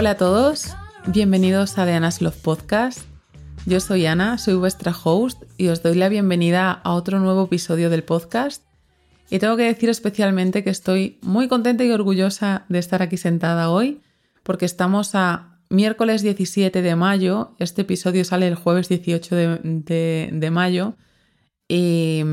Hola 0.00 0.12
a 0.12 0.16
todos, 0.16 0.74
bienvenidos 1.08 1.76
a 1.76 1.84
The 1.84 1.92
Ana's 1.92 2.22
Love 2.22 2.40
Podcast. 2.40 3.02
Yo 3.66 3.80
soy 3.80 4.06
Ana, 4.06 4.38
soy 4.38 4.54
vuestra 4.54 4.94
host 4.96 5.42
y 5.58 5.68
os 5.68 5.82
doy 5.82 5.94
la 5.94 6.08
bienvenida 6.08 6.72
a 6.72 6.94
otro 6.94 7.20
nuevo 7.20 7.44
episodio 7.44 7.90
del 7.90 8.02
podcast. 8.02 8.64
Y 9.28 9.40
tengo 9.40 9.58
que 9.58 9.64
decir 9.64 9.90
especialmente 9.90 10.64
que 10.64 10.70
estoy 10.70 11.18
muy 11.20 11.48
contenta 11.48 11.84
y 11.84 11.90
orgullosa 11.90 12.64
de 12.70 12.78
estar 12.78 13.02
aquí 13.02 13.18
sentada 13.18 13.68
hoy 13.68 14.00
porque 14.42 14.64
estamos 14.64 15.14
a 15.14 15.58
miércoles 15.68 16.22
17 16.22 16.80
de 16.80 16.96
mayo. 16.96 17.54
Este 17.58 17.82
episodio 17.82 18.24
sale 18.24 18.48
el 18.48 18.54
jueves 18.54 18.88
18 18.88 19.36
de, 19.36 20.48
mayo 20.50 20.96
y, 21.68 22.24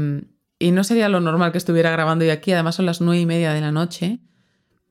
y, 0.58 0.72
no 0.72 0.86
sería 0.86 1.10
lo 1.10 1.20
normal 1.20 1.52
que 1.52 1.58
estuviera 1.58 1.92
grabando 1.92 2.24
hoy 2.24 2.32
aquí. 2.32 2.54
Además 2.54 2.76
son 2.76 2.86
las 2.86 3.02
9 3.02 3.20
y 3.20 3.26
media 3.26 3.52
de 3.52 3.60
la 3.60 3.74
noche 3.74 4.22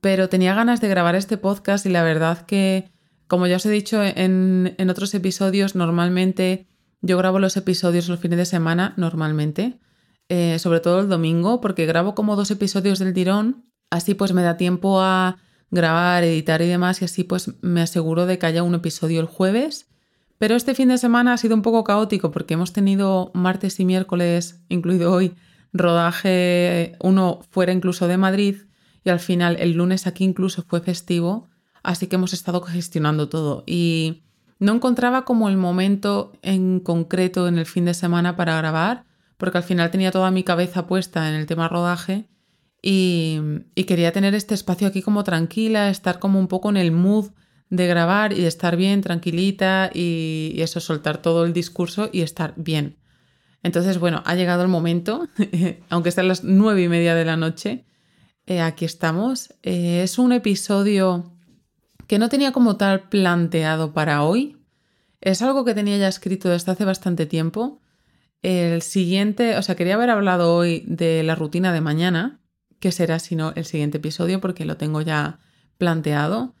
pero 0.07 0.29
tenía 0.29 0.55
ganas 0.55 0.79
de 0.79 0.87
grabar 0.87 1.15
este 1.15 1.35
podcast 1.35 1.85
y 1.85 1.89
la 1.89 2.01
verdad 2.01 2.45
que, 2.45 2.89
como 3.27 3.45
ya 3.45 3.57
os 3.57 3.65
he 3.65 3.69
dicho 3.69 4.01
en, 4.01 4.77
otros 4.89 5.13
episodios, 5.13 5.75
normalmente 5.75 6.65
yo 7.01 7.17
grabo 7.17 7.39
los 7.39 7.57
episodios 7.57 8.07
los 8.07 8.21
fines 8.21 8.37
de 8.37 8.45
semana, 8.45 8.93
normalmente, 8.95 9.81
eh, 10.29 10.59
sobre 10.59 10.79
todo 10.79 11.01
el 11.01 11.09
domingo, 11.09 11.59
porque 11.59 11.85
grabo 11.85 12.15
como 12.15 12.37
dos 12.37 12.51
episodios 12.51 12.99
del 12.99 13.13
tirón, 13.13 13.65
así 13.89 14.13
pues 14.13 14.31
me 14.31 14.43
da 14.43 14.55
tiempo 14.55 15.01
a 15.01 15.39
grabar, 15.71 16.23
editar 16.23 16.61
y 16.61 16.67
demás, 16.67 17.01
y 17.01 17.05
así 17.05 17.25
pues 17.25 17.61
me 17.61 17.81
aseguro 17.81 18.25
de 18.25 18.39
que 18.39 18.45
haya 18.45 18.63
un 18.63 18.75
episodio 18.75 19.19
el 19.19 19.27
jueves. 19.27 19.89
Pero 20.37 20.55
este 20.55 20.73
fin 20.73 20.87
de 20.87 20.97
semana 20.97 21.33
ha 21.33 21.37
sido 21.37 21.53
un 21.53 21.63
poco 21.63 21.83
caótico 21.83 22.31
porque 22.31 22.53
hemos 22.53 22.71
tenido 22.71 23.29
martes 23.33 23.77
y 23.81 23.83
miércoles, 23.83 24.63
incluido 24.69 25.11
hoy, 25.11 25.35
rodaje 25.73 26.95
uno 27.01 27.41
fuera 27.49 27.73
incluso 27.73 28.07
de 28.07 28.15
Madrid 28.15 28.66
y 29.07 29.09
al 29.09 29.21
final 29.21 29.55
el 29.59 29.71
lunes 29.71 30.05
aquí 30.05 30.25
incluso 30.25 30.63
fue 30.67 30.81
festivo, 30.81 31.47
así 31.81 32.07
que 32.07 32.17
hemos 32.17 32.33
estado 32.33 32.59
gestionando 32.61 33.29
todo 33.29 33.63
y 33.65 34.23
no 34.59 34.73
encontraba 34.73 35.23
como 35.23 35.47
el 35.47 35.55
momento 35.55 36.33
en 36.41 36.81
concreto 36.81 37.47
en 37.47 37.57
el 37.57 37.65
fin 37.65 37.85
de 37.85 37.93
semana 37.93 38.35
para 38.35 38.57
grabar, 38.57 39.05
porque 39.37 39.59
al 39.59 39.63
final 39.63 39.91
tenía 39.91 40.11
toda 40.11 40.29
mi 40.29 40.43
cabeza 40.43 40.87
puesta 40.87 41.29
en 41.29 41.35
el 41.35 41.45
tema 41.45 41.69
rodaje 41.69 42.27
y, 42.81 43.39
quería 43.87 44.11
tener 44.11 44.35
este 44.35 44.53
espacio 44.53 44.89
aquí 44.89 45.01
como 45.01 45.23
tranquila, 45.23 45.89
estar 45.89 46.19
como 46.19 46.37
un 46.37 46.49
poco 46.49 46.69
en 46.69 46.75
el 46.75 46.91
mood 46.91 47.29
de 47.69 47.87
grabar 47.87 48.33
y 48.33 48.41
de 48.41 48.47
estar 48.47 48.75
bien, 48.75 48.99
tranquilita 48.99 49.89
y, 49.93 50.51
y 50.53 50.61
eso, 50.63 50.81
soltar 50.81 51.21
todo 51.21 51.45
el 51.45 51.53
discurso 51.53 52.09
y 52.11 52.21
estar 52.23 52.53
bien. 52.57 52.97
Entonces, 53.63 53.99
bueno, 53.99 54.21
ha 54.25 54.35
llegado 54.35 54.63
el 54.63 54.69
momento, 54.69 55.29
aunque 55.89 56.11
sean 56.11 56.27
las 56.27 56.43
nueve 56.43 56.83
y 56.83 56.89
media 56.89 57.15
de 57.15 57.25
la 57.25 57.37
noche, 57.37 57.86
eh, 58.47 58.61
aquí 58.61 58.85
estamos. 58.85 59.53
Eh, 59.61 60.01
es 60.03 60.17
un 60.17 60.31
episodio 60.31 61.33
que 62.07 62.17
no 62.17 62.29
tenía 62.29 62.53
como 62.53 62.77
tal 62.77 63.09
planteado 63.09 63.93
para 63.93 64.23
hoy. 64.23 64.57
Es 65.19 65.41
algo 65.41 65.65
que 65.65 65.73
tenía 65.73 65.97
ya 65.97 66.07
escrito 66.07 66.49
desde 66.49 66.71
hace 66.71 66.85
bastante 66.85 67.25
tiempo. 67.25 67.81
El 68.41 68.81
siguiente, 68.81 69.57
o 69.57 69.61
sea, 69.61 69.75
quería 69.75 69.95
haber 69.95 70.09
hablado 70.09 70.55
hoy 70.55 70.83
de 70.87 71.23
la 71.23 71.35
rutina 71.35 71.73
de 71.73 71.81
mañana, 71.81 72.39
que 72.79 72.93
será 72.93 73.19
sino 73.19 73.51
el 73.55 73.65
siguiente 73.65 73.97
episodio 73.97 74.39
porque 74.39 74.65
lo 74.65 74.77
tengo 74.77 75.01
ya 75.01 75.39
planteado. 75.77 76.55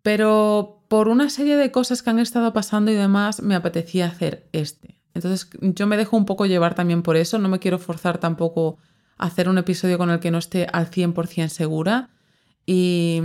Pero 0.00 0.86
por 0.88 1.08
una 1.08 1.28
serie 1.28 1.56
de 1.56 1.70
cosas 1.70 2.02
que 2.02 2.08
han 2.08 2.20
estado 2.20 2.54
pasando 2.54 2.90
y 2.90 2.94
demás, 2.94 3.42
me 3.42 3.54
apetecía 3.54 4.06
hacer 4.06 4.48
este. 4.52 5.02
Entonces 5.12 5.50
yo 5.60 5.86
me 5.86 5.98
dejo 5.98 6.16
un 6.16 6.24
poco 6.24 6.46
llevar 6.46 6.74
también 6.74 7.02
por 7.02 7.16
eso, 7.16 7.38
no 7.38 7.50
me 7.50 7.58
quiero 7.58 7.78
forzar 7.78 8.16
tampoco 8.16 8.78
hacer 9.18 9.48
un 9.48 9.58
episodio 9.58 9.98
con 9.98 10.10
el 10.10 10.20
que 10.20 10.30
no 10.30 10.38
esté 10.38 10.66
al 10.72 10.90
100% 10.90 11.48
segura. 11.48 12.10
Y, 12.64 13.20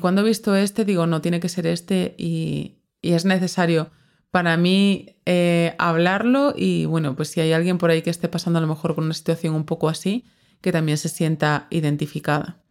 cuando 0.00 0.20
he 0.20 0.24
visto 0.24 0.54
este, 0.54 0.84
digo, 0.84 1.06
no, 1.06 1.20
tiene 1.20 1.40
que 1.40 1.48
ser 1.48 1.66
este 1.66 2.14
y, 2.18 2.78
es 3.02 3.24
necesario 3.26 3.90
para 4.30 4.56
mí 4.56 5.16
eh, 5.26 5.74
hablarlo 5.78 6.54
y 6.56 6.86
bueno, 6.86 7.14
pues 7.14 7.28
si 7.28 7.40
hay 7.40 7.52
alguien 7.52 7.76
por 7.76 7.90
ahí 7.90 8.00
que 8.02 8.10
esté 8.10 8.28
pasando 8.28 8.58
a 8.58 8.62
lo 8.62 8.66
mejor 8.66 8.94
por 8.94 9.04
una 9.04 9.12
situación 9.12 9.54
un 9.54 9.64
poco 9.64 9.88
así, 9.88 10.24
que 10.62 10.72
también 10.72 10.96
se 10.98 11.10
sienta 11.10 11.66
identificada 11.70 12.62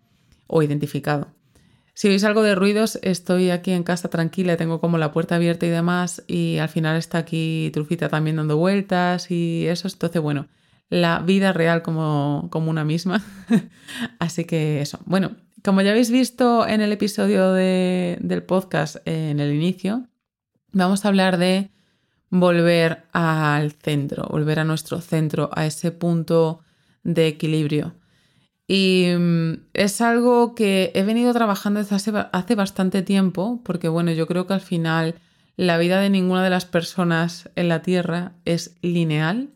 o 0.48 0.64
identificado. 0.64 1.28
Si 1.94 2.08
oís 2.08 2.24
algo 2.24 2.42
de 2.42 2.56
ruidos, 2.56 2.98
estoy 3.04 3.52
aquí 3.52 3.72
en 3.72 3.84
casa 3.84 4.10
tranquila, 4.10 4.58
tengo 4.58 4.80
como 4.82 4.98
la 4.98 5.12
puerta 5.12 5.36
abierta 5.36 5.68
y 5.68 5.70
demás 5.70 6.24
y 6.28 6.58
al 6.58 6.70
final 6.70 6.98
está 6.98 7.20
aquí 7.20 7.70
Trufita 7.72 8.10
también 8.10 8.38
dando 8.38 8.58
vueltas 8.58 9.30
y 9.30 9.68
eso, 9.68 9.88
entonces 9.88 10.22
bueno, 10.22 10.48
la 10.90 11.20
vida 11.20 11.54
real 11.54 11.82
como, 11.82 12.48
como 12.52 12.70
una 12.70 12.84
misma. 12.84 13.24
Así 14.20 14.46
que 14.46 14.82
eso. 14.82 15.00
Bueno, 15.06 15.36
como 15.64 15.82
ya 15.82 15.92
habéis 15.92 16.12
visto 16.12 16.68
en 16.68 16.82
el 16.82 16.92
episodio 16.92 17.54
del 17.54 18.44
podcast 18.44 18.98
en 19.06 19.40
el 19.40 19.54
inicio, 19.54 20.08
vamos 20.74 21.06
a 21.06 21.08
hablar 21.08 21.38
de 21.38 21.72
volver 22.30 23.06
al 23.14 23.72
centro, 23.72 24.28
volver 24.30 24.60
a 24.60 24.66
nuestro 24.66 25.00
centro, 25.00 25.50
a 25.54 25.66
ese 25.66 25.92
punto 25.92 26.62
de 27.04 27.28
equilibrio. 27.28 27.96
Y 28.68 29.08
mm, 29.18 29.54
es 29.74 30.02
algo 30.02 30.56
que 30.56 30.92
he 30.96 31.04
venido 31.04 31.32
trabajando 31.32 31.80
desde 31.80 31.96
hace, 31.96 32.12
hace, 32.32 32.56
bastante 32.56 33.02
tiempo, 33.02 33.62
porque 33.64 33.88
bueno, 33.88 34.12
yo 34.12 34.28
creo 34.28 34.48
que 34.48 34.54
al 34.54 34.62
final 34.62 35.16
la 35.56 35.78
vida 35.78 36.00
de 36.02 36.10
ninguna 36.10 36.44
de 36.44 36.50
las 36.50 36.66
personas 36.66 37.50
en 37.56 37.70
la 37.70 37.82
Tierra 37.82 38.34
es 38.46 38.76
lineal 38.82 39.53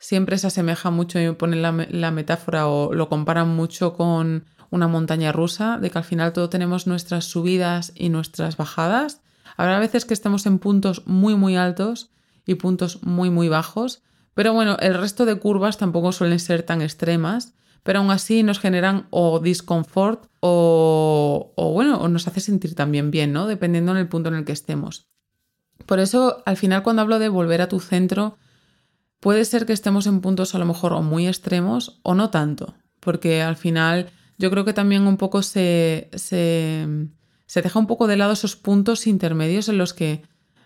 siempre 0.00 0.38
se 0.38 0.48
asemeja 0.48 0.90
mucho 0.90 1.20
y 1.20 1.30
ponen 1.32 1.62
la, 1.62 2.10
metáfora 2.10 2.66
o 2.66 2.92
lo 2.92 3.08
comparan 3.08 3.48
mucho 3.54 3.92
con 3.92 4.46
una 4.70 4.88
montaña 4.88 5.30
rusa, 5.30 5.78
de 5.78 5.90
que 5.90 5.98
al 5.98 6.04
final 6.04 6.32
todo 6.32 6.48
tenemos 6.48 6.86
nuestras 6.86 7.26
subidas 7.26 7.92
y 7.94 8.08
nuestras 8.08 8.56
bajadas. 8.56 9.20
Habrá 9.56 9.78
veces 9.78 10.06
que 10.06 10.14
estemos 10.14 10.46
en 10.46 10.58
puntos 10.58 11.06
muy 11.06 11.36
muy 11.36 11.56
altos 11.56 12.10
y 12.46 12.54
puntos 12.54 13.02
muy 13.02 13.30
muy 13.30 13.48
bajos, 13.48 14.02
pero 14.34 14.54
bueno, 14.54 14.76
el 14.80 14.94
resto 14.94 15.26
de 15.26 15.38
curvas 15.38 15.76
tampoco 15.76 16.12
suelen 16.12 16.38
ser 16.38 16.62
tan 16.62 16.80
extremas, 16.80 17.52
pero 17.82 17.98
aún 17.98 18.10
así 18.10 18.42
nos 18.42 18.58
generan 18.58 19.06
o 19.10 19.38
disconfort 19.38 20.26
o, 20.40 21.52
o 21.56 21.72
bueno, 21.72 21.98
o 21.98 22.08
nos 22.08 22.26
hace 22.26 22.40
sentir 22.40 22.74
también 22.74 23.10
bien, 23.10 23.32
¿no? 23.32 23.46
Dependiendo 23.46 23.92
en 23.92 23.98
el 23.98 24.08
punto 24.08 24.30
en 24.30 24.36
el 24.36 24.44
que 24.44 24.52
estemos. 24.52 25.08
Por 25.84 25.98
eso, 25.98 26.42
al 26.46 26.56
final, 26.56 26.82
cuando 26.82 27.02
hablo 27.02 27.18
de 27.18 27.28
volver 27.28 27.60
a 27.60 27.68
tu 27.68 27.80
centro, 27.80 28.38
puede 29.20 29.44
ser 29.44 29.66
que 29.66 29.72
estemos 29.72 30.06
en 30.06 30.20
puntos 30.20 30.54
a 30.54 30.58
lo 30.58 30.66
mejor 30.66 30.92
o 30.92 31.02
muy 31.02 31.28
extremos 31.28 32.00
o 32.02 32.14
no 32.14 32.30
tanto, 32.30 32.74
porque 32.98 33.42
al 33.42 33.56
final 33.56 34.10
yo 34.38 34.50
creo 34.50 34.64
que 34.64 34.72
también 34.72 35.06
un 35.06 35.18
poco 35.18 35.42
se, 35.42 36.10
se, 36.14 36.86
se 37.46 37.62
deja 37.62 37.78
un 37.78 37.86
poco 37.86 38.06
de 38.06 38.16
lado 38.16 38.32
esos 38.32 38.56
puntos 38.56 39.06
intermedios 39.06 39.68
en 39.68 39.78
los 39.78 39.94
que 39.94 40.22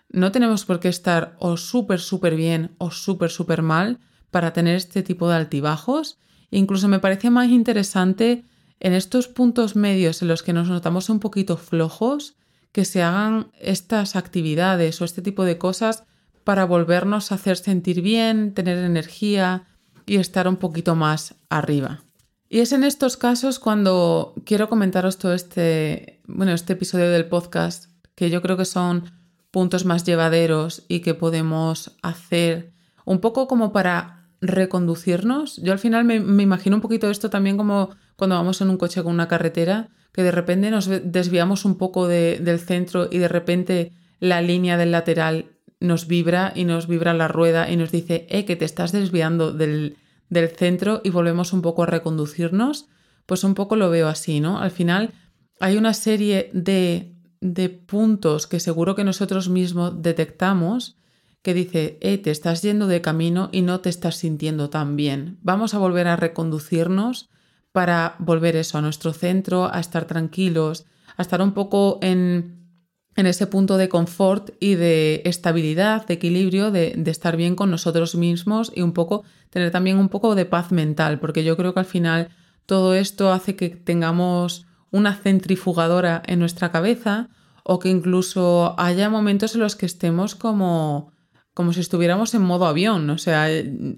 no 0.08 0.30
tenemos 0.30 0.64
por 0.64 0.78
qué 0.78 0.88
estar 0.88 1.36
o 1.40 1.56
súper, 1.56 2.00
súper 2.00 2.36
bien 2.36 2.76
o 2.78 2.92
súper, 2.92 3.30
súper 3.30 3.62
mal 3.62 3.98
para 4.30 4.52
tener 4.52 4.76
este 4.76 5.02
tipo 5.02 5.28
de 5.28 5.34
altibajos. 5.34 6.18
Incluso 6.50 6.86
me 6.86 7.00
parece 7.00 7.30
más 7.30 7.48
interesante 7.48 8.44
en 8.78 8.92
estos 8.92 9.26
puntos 9.26 9.74
medios 9.74 10.22
en 10.22 10.28
los 10.28 10.44
que 10.44 10.52
nos 10.52 10.68
notamos 10.68 11.08
un 11.08 11.18
poquito 11.18 11.56
flojos, 11.56 12.36
que 12.70 12.84
se 12.84 13.02
hagan 13.02 13.50
estas 13.60 14.14
actividades 14.14 15.00
o 15.00 15.04
este 15.04 15.22
tipo 15.22 15.44
de 15.44 15.58
cosas 15.58 16.04
para 16.44 16.66
volvernos 16.66 17.32
a 17.32 17.36
hacer 17.36 17.56
sentir 17.56 18.02
bien, 18.02 18.54
tener 18.54 18.78
energía 18.78 19.64
y 20.06 20.16
estar 20.16 20.46
un 20.46 20.56
poquito 20.56 20.94
más 20.94 21.34
arriba. 21.48 22.02
Y 22.48 22.60
es 22.60 22.72
en 22.72 22.84
estos 22.84 23.16
casos 23.16 23.58
cuando 23.58 24.34
quiero 24.44 24.68
comentaros 24.68 25.18
todo 25.18 25.34
este, 25.34 26.20
bueno, 26.26 26.52
este 26.52 26.74
episodio 26.74 27.10
del 27.10 27.26
podcast, 27.26 27.86
que 28.14 28.30
yo 28.30 28.42
creo 28.42 28.56
que 28.56 28.64
son 28.64 29.10
puntos 29.50 29.84
más 29.84 30.04
llevaderos 30.04 30.84
y 30.88 31.00
que 31.00 31.14
podemos 31.14 31.96
hacer 32.02 32.72
un 33.04 33.20
poco 33.20 33.48
como 33.48 33.72
para 33.72 34.28
reconducirnos. 34.40 35.56
Yo 35.58 35.72
al 35.72 35.78
final 35.78 36.04
me, 36.04 36.16
imagino 36.16 36.76
un 36.76 36.82
poquito 36.82 37.10
esto 37.10 37.30
también 37.30 37.56
como 37.56 37.90
cuando 38.16 38.36
vamos 38.36 38.60
en 38.60 38.70
un 38.70 38.76
coche 38.76 39.02
con 39.02 39.12
una 39.12 39.28
carretera, 39.28 39.88
que 40.12 40.22
de 40.22 40.30
repente 40.30 40.70
nos 40.70 40.88
desviamos 40.88 41.64
un 41.64 41.76
poco 41.76 42.06
del 42.06 42.60
centro 42.60 43.08
y 43.10 43.18
de 43.18 43.28
repente 43.28 43.92
la 44.20 44.40
línea 44.42 44.76
del 44.76 44.92
lateral 44.92 45.46
nos 45.84 46.06
vibra 46.06 46.52
y 46.54 46.64
nos 46.64 46.86
vibra 46.88 47.14
la 47.14 47.28
rueda 47.28 47.70
y 47.70 47.76
nos 47.76 47.90
dice, 47.90 48.26
eh, 48.28 48.44
que 48.44 48.56
te 48.56 48.64
estás 48.64 48.92
desviando 48.92 49.52
del, 49.52 49.96
del 50.28 50.48
centro 50.48 51.00
y 51.04 51.10
volvemos 51.10 51.52
un 51.52 51.62
poco 51.62 51.82
a 51.82 51.86
reconducirnos, 51.86 52.88
pues 53.26 53.44
un 53.44 53.54
poco 53.54 53.76
lo 53.76 53.90
veo 53.90 54.08
así, 54.08 54.40
¿no? 54.40 54.58
Al 54.58 54.70
final 54.70 55.12
hay 55.60 55.76
una 55.76 55.94
serie 55.94 56.50
de, 56.52 57.14
de 57.40 57.68
puntos 57.68 58.46
que 58.46 58.60
seguro 58.60 58.94
que 58.94 59.04
nosotros 59.04 59.48
mismos 59.48 60.02
detectamos 60.02 60.96
que 61.44 61.52
dice, 61.52 61.98
eh, 62.00 62.16
te 62.16 62.30
estás 62.30 62.62
yendo 62.62 62.86
de 62.86 63.02
camino 63.02 63.50
y 63.52 63.60
no 63.60 63.80
te 63.80 63.90
estás 63.90 64.16
sintiendo 64.16 64.70
tan 64.70 64.96
bien. 64.96 65.38
Vamos 65.42 65.74
a 65.74 65.78
volver 65.78 66.08
a 66.08 66.16
reconducirnos 66.16 67.28
para 67.70 68.16
volver 68.18 68.56
eso 68.56 68.78
a 68.78 68.80
nuestro 68.80 69.12
centro, 69.12 69.70
a 69.70 69.78
estar 69.78 70.06
tranquilos, 70.06 70.86
a 71.18 71.22
estar 71.22 71.42
un 71.42 71.52
poco 71.52 71.98
en, 72.00 72.63
en 73.16 73.26
ese 73.26 73.46
punto 73.46 73.76
de 73.76 73.88
confort 73.88 74.50
y 74.60 74.74
de 74.74 75.22
estabilidad, 75.24 76.06
de 76.06 76.14
equilibrio, 76.14 76.70
de, 76.70 77.00
estar 77.06 77.36
bien 77.36 77.54
con 77.54 77.70
nosotros 77.70 78.14
mismos 78.16 78.72
y 78.74 78.82
un 78.82 78.92
poco 78.92 79.24
tener 79.50 79.70
también 79.70 79.98
un 79.98 80.08
poco 80.08 80.34
de 80.34 80.46
paz 80.46 80.72
mental, 80.72 81.20
porque 81.20 81.44
yo 81.44 81.56
creo 81.56 81.74
que 81.74 81.80
al 81.80 81.86
final 81.86 82.30
todo 82.66 82.94
esto 82.94 83.32
hace 83.32 83.54
que 83.56 83.70
tengamos 83.70 84.66
una 84.90 85.14
centrifugadora 85.14 86.22
en 86.26 86.40
nuestra 86.40 86.72
cabeza 86.72 87.28
o 87.62 87.78
que 87.78 87.88
incluso 87.88 88.74
haya 88.78 89.08
momentos 89.08 89.54
en 89.54 89.60
los 89.60 89.76
que 89.76 89.86
estemos 89.86 90.34
como, 90.34 91.12
como 91.54 91.72
si 91.72 91.80
estuviéramos 91.80 92.34
en 92.34 92.42
modo 92.42 92.66
avión, 92.66 93.08
o 93.10 93.18
sea, 93.18 93.48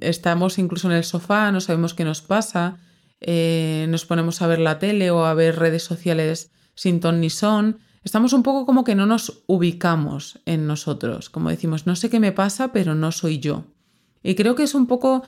estamos 0.00 0.58
incluso 0.58 0.88
en 0.90 0.96
el 0.96 1.04
sofá, 1.04 1.50
no 1.52 1.60
sabemos 1.60 1.94
qué 1.94 2.04
nos 2.04 2.20
pasa, 2.20 2.76
eh, 3.20 3.86
nos 3.88 4.04
ponemos 4.04 4.42
a 4.42 4.46
ver 4.46 4.58
la 4.58 4.78
tele 4.78 5.10
o 5.10 5.24
a 5.24 5.34
ver 5.34 5.58
redes 5.58 5.82
sociales 5.82 6.50
sin 6.74 7.00
ton 7.00 7.20
ni 7.20 7.30
son, 7.30 7.78
estamos 8.06 8.32
un 8.32 8.44
poco 8.44 8.66
como 8.66 8.84
que 8.84 8.94
no 8.94 9.04
nos 9.04 9.42
ubicamos 9.48 10.38
en 10.46 10.68
nosotros, 10.68 11.28
como 11.28 11.50
decimos, 11.50 11.88
no 11.88 11.96
sé 11.96 12.08
qué 12.08 12.20
me 12.20 12.30
pasa, 12.30 12.72
pero 12.72 12.94
no 12.94 13.10
soy 13.10 13.40
yo. 13.40 13.64
Y 14.22 14.36
creo 14.36 14.54
que 14.54 14.62
es 14.62 14.76
un 14.76 14.86
poco 14.86 15.24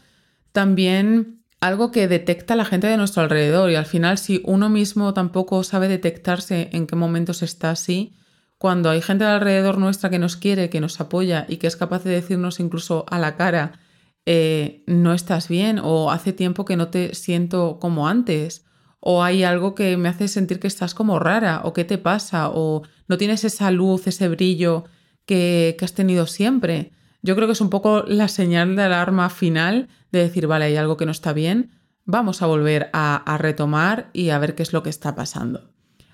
también 0.53 1.43
algo 1.61 1.91
que 1.91 2.07
detecta 2.07 2.55
la 2.55 2.65
gente 2.65 2.87
de 2.87 2.97
nuestro 2.97 3.25
alrededor 3.25 3.69
y 3.73 3.75
al 3.75 3.87
final 3.87 4.17
si 4.17 4.43
uno 4.45 4.69
mismo 4.69 5.13
tampoco 5.13 5.65
sabe 5.65 5.89
detectarse 5.89 6.71
en 6.73 6.87
qué 6.87 6.95
momentos 6.95 7.43
está 7.43 7.73
así, 7.73 8.15
cuando 8.59 8.91
hay 8.91 9.03
gente 9.03 9.25
alrededor 9.25 9.79
nuestra 9.79 10.09
que 10.09 10.21
nos 10.21 10.37
quiere, 10.37 10.71
que 10.71 10.81
nos 10.81 11.01
apoya 11.01 11.47
y 11.49 11.57
que 11.57 11.67
es 11.67 11.75
capaz 11.75 12.05
de 12.05 12.11
decirnos 12.11 12.61
incluso 12.61 13.07
a 13.09 13.19
la 13.19 13.37
cara, 13.37 13.81
eh, 14.25 14.85
no 14.87 15.15
estás 15.15 15.49
bien 15.49 15.81
o 15.83 16.13
hace 16.13 16.33
tiempo 16.33 16.65
que 16.65 16.77
no 16.77 16.89
te 16.89 17.17
siento 17.17 17.81
como 17.81 18.07
antes 18.07 18.68
o 19.00 19.23
hay 19.23 19.45
algo 19.45 19.75
que 19.75 19.97
me 19.97 20.09
hace 20.09 20.29
sentir 20.29 20.61
que 20.61 20.67
estás 20.67 20.95
como 20.95 21.19
rara 21.19 21.62
o 21.65 21.73
qué 21.73 21.85
te 21.85 21.99
pasa 21.99 22.50
o 22.50 22.83
no 23.06 23.17
tienes 23.17 23.45
esa 23.45 23.71
luz, 23.71 24.06
ese 24.06 24.29
brillo 24.29 24.85
que, 25.27 25.77
has 25.81 25.95
tenido 25.95 26.27
siempre. 26.27 26.93
Yo 27.23 27.35
creo 27.35 27.47
que 27.47 27.53
es 27.53 27.61
un 27.61 27.71
poco 27.71 28.03
la 28.03 28.29
señal 28.29 28.77
de 28.77 28.83
alarma 28.83 29.31
final 29.31 29.89
de 30.12 30.21
decir, 30.21 30.47
vale, 30.47 30.67
hay 30.67 30.77
algo 30.77 30.97
que 30.97 31.06
no 31.06 31.12
está 31.12 31.33
bien, 31.33 31.71
vamos 32.05 32.43
a 32.43 32.47
volver 32.47 32.91
a 32.93 33.39
retomar 33.39 34.11
y 34.12 34.31
a 34.31 34.39
ver 34.39 34.55
qué 34.55 34.62
es 34.62 34.73
lo 34.73 34.83
que 34.83 34.91
está 34.91 35.15
pasando. 35.15 35.71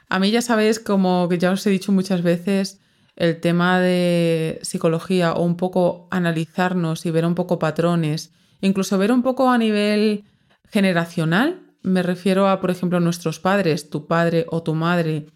A 0.09 0.19
mí 0.19 0.31
ya 0.31 0.43
sabéis, 0.43 0.79
como 0.79 1.29
que 1.29 1.39
ya 1.39 1.51
os 1.51 1.67
he 1.67 1.71
dicho 1.71 1.93
muchas 1.93 2.23
veces, 2.23 2.81
el 3.17 3.41
tema 3.41 3.81
de 3.81 4.59
psicología 4.63 5.33
o 5.33 5.43
un 5.43 5.57
poco 5.57 6.09
analizarnos 6.11 7.07
y 7.07 7.11
ver 7.11 7.27
un 7.27 7.35
poco 7.35 7.59
patrones, 7.59 8.33
incluso 8.61 8.99
ver 8.99 9.13
un 9.13 9.23
poco 9.23 9.51
a 9.51 9.59
nivel 9.59 10.25
generacional, 10.71 11.64
me 11.85 12.03
refiero 12.03 12.49
a, 12.49 12.61
por 12.61 12.71
ejemplo, 12.71 12.99
nuestros 12.99 13.39
padres, 13.39 13.91
tu 13.91 14.07
padre 14.07 14.47
o 14.49 14.63
tu 14.63 14.75
madre, 14.75 15.27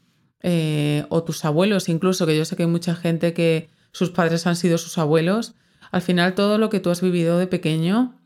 eh, 0.43 1.05
o 1.11 1.23
tus 1.23 1.45
abuelos 1.45 1.89
incluso, 1.89 2.27
que 2.27 2.37
yo 2.37 2.45
sé 2.45 2.57
que 2.57 2.63
hay 2.65 2.69
mucha 2.69 2.95
gente 2.97 3.35
que 3.35 3.69
sus 3.93 4.11
padres 4.11 4.47
han 4.47 4.57
sido 4.57 4.79
sus 4.79 4.97
abuelos. 4.99 5.55
Al 5.93 6.03
final, 6.03 6.35
todo 6.35 6.59
lo 6.59 6.71
que 6.71 6.81
tú 6.81 6.91
has 6.91 7.03
vivido 7.03 7.39
de 7.39 7.47
pequeño, 7.47 8.19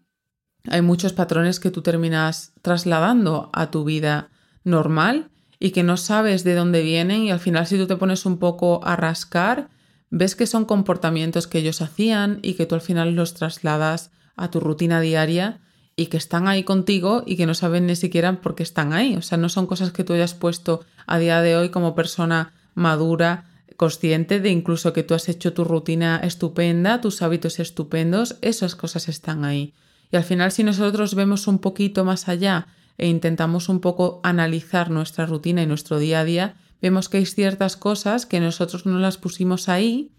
hay 0.68 0.82
muchos 0.82 1.12
patrones 1.12 1.58
que 1.58 1.72
tú 1.72 1.82
terminas 1.82 2.52
trasladando 2.62 3.50
a 3.52 3.70
tu 3.70 3.84
vida 3.84 4.30
normal 4.62 5.30
y 5.58 5.72
que 5.72 5.82
no 5.82 5.96
sabes 5.96 6.44
de 6.44 6.54
dónde 6.54 6.82
vienen 6.82 7.22
y 7.22 7.30
al 7.32 7.40
final 7.40 7.66
si 7.66 7.76
tú 7.76 7.86
te 7.86 7.96
pones 7.96 8.24
un 8.24 8.38
poco 8.38 8.80
a 8.84 8.94
rascar, 8.94 9.68
ves 10.10 10.36
que 10.36 10.46
son 10.46 10.64
comportamientos 10.64 11.48
que 11.48 11.58
ellos 11.58 11.82
hacían 11.82 12.38
y 12.42 12.54
que 12.54 12.66
tú 12.66 12.76
al 12.76 12.80
final 12.80 13.14
los 13.14 13.34
trasladas 13.34 14.12
a 14.36 14.50
tu 14.50 14.60
rutina 14.60 15.00
diaria 15.00 15.60
y 15.96 16.06
que 16.06 16.16
están 16.16 16.48
ahí 16.48 16.64
contigo 16.64 17.22
y 17.26 17.36
que 17.36 17.46
no 17.46 17.54
saben 17.54 17.86
ni 17.86 17.96
siquiera 17.96 18.40
por 18.40 18.54
qué 18.54 18.62
están 18.62 18.92
ahí. 18.92 19.16
O 19.16 19.22
sea, 19.22 19.38
no 19.38 19.48
son 19.48 19.66
cosas 19.66 19.92
que 19.92 20.04
tú 20.04 20.12
hayas 20.12 20.34
puesto 20.34 20.84
a 21.06 21.18
día 21.18 21.42
de 21.42 21.56
hoy 21.56 21.68
como 21.68 21.94
persona 21.94 22.52
madura, 22.74 23.46
consciente 23.76 24.40
de 24.40 24.50
incluso 24.50 24.92
que 24.92 25.02
tú 25.02 25.14
has 25.14 25.28
hecho 25.28 25.52
tu 25.52 25.64
rutina 25.64 26.20
estupenda, 26.22 27.00
tus 27.00 27.22
hábitos 27.22 27.58
estupendos, 27.58 28.36
esas 28.40 28.74
cosas 28.74 29.08
están 29.08 29.44
ahí. 29.44 29.74
Y 30.10 30.16
al 30.16 30.24
final 30.24 30.52
si 30.52 30.62
nosotros 30.62 31.14
vemos 31.14 31.46
un 31.46 31.58
poquito 31.58 32.04
más 32.04 32.28
allá 32.28 32.68
e 32.98 33.08
intentamos 33.08 33.68
un 33.68 33.80
poco 33.80 34.20
analizar 34.22 34.90
nuestra 34.90 35.26
rutina 35.26 35.62
y 35.62 35.66
nuestro 35.66 35.98
día 35.98 36.20
a 36.20 36.24
día, 36.24 36.54
vemos 36.80 37.08
que 37.08 37.18
hay 37.18 37.26
ciertas 37.26 37.76
cosas 37.76 38.26
que 38.26 38.40
nosotros 38.40 38.86
no 38.86 38.98
las 38.98 39.18
pusimos 39.18 39.68
ahí 39.68 40.12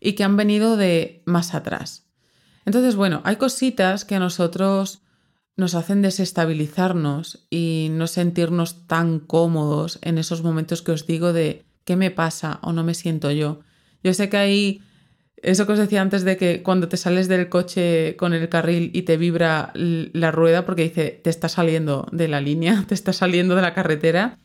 y 0.00 0.14
que 0.14 0.24
han 0.24 0.36
venido 0.36 0.76
de 0.76 1.22
más 1.26 1.54
atrás. 1.54 2.06
Entonces, 2.64 2.96
bueno, 2.96 3.20
hay 3.24 3.36
cositas 3.36 4.04
que 4.04 4.14
a 4.14 4.20
nosotros 4.20 5.02
nos 5.56 5.74
hacen 5.74 6.02
desestabilizarnos 6.02 7.46
y 7.50 7.88
no 7.90 8.06
sentirnos 8.06 8.86
tan 8.86 9.20
cómodos 9.20 9.98
en 10.02 10.18
esos 10.18 10.42
momentos 10.42 10.82
que 10.82 10.92
os 10.92 11.06
digo 11.06 11.32
de 11.32 11.64
qué 11.84 11.96
me 11.96 12.10
pasa 12.10 12.58
o 12.62 12.72
no 12.72 12.82
me 12.82 12.94
siento 12.94 13.30
yo. 13.30 13.60
Yo 14.02 14.12
sé 14.14 14.28
que 14.28 14.36
hay 14.36 14.82
eso 15.36 15.66
que 15.66 15.72
os 15.72 15.78
decía 15.78 16.00
antes 16.00 16.24
de 16.24 16.36
que 16.36 16.62
cuando 16.62 16.88
te 16.88 16.96
sales 16.96 17.28
del 17.28 17.48
coche 17.48 18.16
con 18.16 18.32
el 18.32 18.48
carril 18.48 18.90
y 18.94 19.02
te 19.02 19.16
vibra 19.16 19.72
la 19.74 20.30
rueda 20.30 20.64
porque 20.64 20.84
dice 20.84 21.20
te 21.22 21.30
está 21.30 21.48
saliendo 21.48 22.08
de 22.10 22.28
la 22.28 22.40
línea, 22.40 22.84
te 22.88 22.94
está 22.94 23.12
saliendo 23.12 23.54
de 23.54 23.62
la 23.62 23.74
carretera. 23.74 24.38